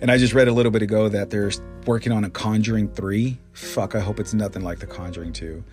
And 0.00 0.12
I 0.12 0.16
just 0.16 0.32
read 0.32 0.46
a 0.46 0.52
little 0.52 0.70
bit 0.70 0.82
ago 0.82 1.08
that 1.08 1.30
they're 1.30 1.50
working 1.84 2.12
on 2.12 2.22
a 2.22 2.30
Conjuring 2.30 2.88
3. 2.90 3.36
Fuck, 3.52 3.96
I 3.96 4.00
hope 4.00 4.20
it's 4.20 4.32
nothing 4.32 4.62
like 4.62 4.78
The 4.78 4.86
Conjuring 4.86 5.32
2. 5.32 5.64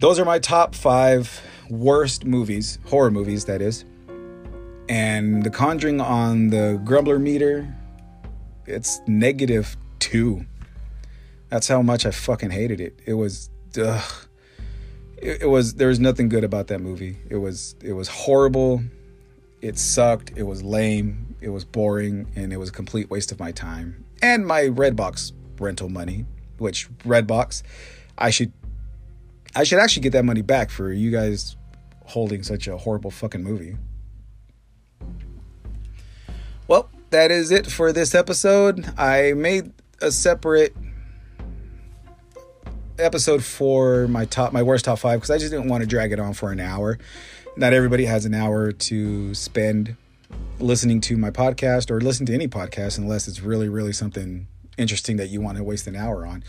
Those 0.00 0.18
are 0.18 0.24
my 0.24 0.40
top 0.40 0.74
five 0.74 1.40
worst 1.68 2.24
movies, 2.24 2.80
horror 2.86 3.12
movies, 3.12 3.44
that 3.44 3.62
is. 3.62 3.84
And 4.88 5.44
The 5.44 5.50
Conjuring 5.50 6.00
on 6.00 6.48
the 6.48 6.80
Grumbler 6.84 7.20
meter, 7.20 7.72
it's 8.66 9.00
negative 9.06 9.76
two. 10.00 10.44
That's 11.48 11.68
how 11.68 11.82
much 11.82 12.06
I 12.06 12.10
fucking 12.10 12.50
hated 12.50 12.80
it. 12.80 12.98
It 13.06 13.14
was, 13.14 13.50
ugh. 13.80 14.12
It, 15.16 15.42
it 15.42 15.46
was, 15.48 15.74
there 15.74 15.88
was 15.88 16.00
nothing 16.00 16.28
good 16.28 16.42
about 16.42 16.68
that 16.68 16.80
movie. 16.80 17.18
It 17.28 17.36
was, 17.36 17.76
it 17.84 17.92
was 17.92 18.08
horrible. 18.08 18.82
It 19.60 19.78
sucked. 19.78 20.32
It 20.34 20.42
was 20.42 20.64
lame 20.64 21.29
it 21.40 21.48
was 21.48 21.64
boring 21.64 22.26
and 22.36 22.52
it 22.52 22.56
was 22.58 22.68
a 22.68 22.72
complete 22.72 23.10
waste 23.10 23.32
of 23.32 23.38
my 23.38 23.52
time 23.52 24.04
and 24.22 24.46
my 24.46 24.62
Redbox 24.62 25.32
rental 25.58 25.88
money, 25.88 26.26
which 26.58 26.88
Redbox, 26.98 27.62
I 28.18 28.30
should 28.30 28.52
I 29.54 29.64
should 29.64 29.78
actually 29.80 30.02
get 30.02 30.12
that 30.12 30.24
money 30.24 30.42
back 30.42 30.70
for 30.70 30.92
you 30.92 31.10
guys 31.10 31.56
holding 32.06 32.42
such 32.42 32.68
a 32.68 32.76
horrible 32.76 33.10
fucking 33.10 33.42
movie. 33.42 33.76
Well, 36.68 36.88
that 37.10 37.30
is 37.30 37.50
it 37.50 37.66
for 37.66 37.92
this 37.92 38.14
episode. 38.14 38.86
I 38.96 39.32
made 39.32 39.72
a 40.00 40.12
separate 40.12 40.76
episode 42.98 43.42
for 43.42 44.06
my 44.08 44.24
top 44.24 44.52
my 44.52 44.62
worst 44.62 44.84
top 44.84 44.98
5 44.98 45.20
cuz 45.20 45.30
I 45.30 45.38
just 45.38 45.50
didn't 45.50 45.68
want 45.68 45.82
to 45.82 45.86
drag 45.86 46.12
it 46.12 46.20
on 46.20 46.32
for 46.32 46.52
an 46.52 46.60
hour. 46.60 46.98
Not 47.56 47.72
everybody 47.72 48.04
has 48.04 48.24
an 48.24 48.34
hour 48.34 48.70
to 48.70 49.34
spend 49.34 49.96
listening 50.58 51.00
to 51.02 51.16
my 51.16 51.30
podcast 51.30 51.90
or 51.90 52.00
listen 52.00 52.26
to 52.26 52.34
any 52.34 52.48
podcast 52.48 52.98
unless 52.98 53.28
it's 53.28 53.40
really, 53.40 53.68
really 53.68 53.92
something 53.92 54.46
interesting 54.78 55.16
that 55.18 55.28
you 55.28 55.40
want 55.40 55.58
to 55.58 55.64
waste 55.64 55.86
an 55.86 55.96
hour 55.96 56.26
on. 56.26 56.42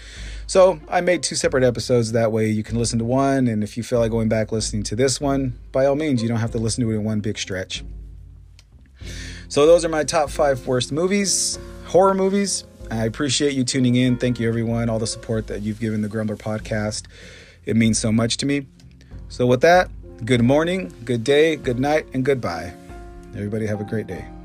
So 0.47 0.79
I 0.87 1.01
made 1.01 1.23
two 1.23 1.35
separate 1.35 1.63
episodes. 1.63 2.11
That 2.11 2.31
way 2.31 2.49
you 2.49 2.63
can 2.63 2.77
listen 2.77 2.99
to 2.99 3.05
one. 3.05 3.47
And 3.47 3.63
if 3.63 3.77
you 3.77 3.83
feel 3.83 3.99
like 3.99 4.11
going 4.11 4.29
back 4.29 4.51
listening 4.51 4.83
to 4.83 4.95
this 4.95 5.19
one, 5.19 5.59
by 5.71 5.85
all 5.85 5.95
means, 5.95 6.21
you 6.21 6.29
don't 6.29 6.39
have 6.39 6.51
to 6.51 6.57
listen 6.57 6.83
to 6.83 6.91
it 6.91 6.95
in 6.95 7.03
one 7.03 7.19
big 7.19 7.37
stretch. 7.37 7.83
So 9.47 9.65
those 9.65 9.83
are 9.83 9.89
my 9.89 10.03
top 10.03 10.29
five 10.29 10.65
worst 10.65 10.91
movies, 10.91 11.59
horror 11.85 12.13
movies. 12.13 12.63
I 12.89 13.05
appreciate 13.05 13.53
you 13.53 13.63
tuning 13.63 13.95
in. 13.95 14.17
Thank 14.17 14.39
you, 14.39 14.47
everyone, 14.47 14.89
all 14.89 14.99
the 14.99 15.07
support 15.07 15.47
that 15.47 15.61
you've 15.61 15.79
given 15.79 16.01
the 16.01 16.09
Grumbler 16.09 16.37
podcast. 16.37 17.05
It 17.65 17.75
means 17.75 17.97
so 17.97 18.11
much 18.11 18.37
to 18.37 18.45
me. 18.45 18.67
So, 19.29 19.45
with 19.45 19.61
that, 19.61 19.89
good 20.25 20.43
morning, 20.43 20.93
good 21.05 21.23
day, 21.23 21.55
good 21.55 21.79
night, 21.79 22.05
and 22.13 22.25
goodbye. 22.25 22.73
Everybody 23.33 23.65
have 23.65 23.79
a 23.79 23.85
great 23.85 24.07
day. 24.07 24.40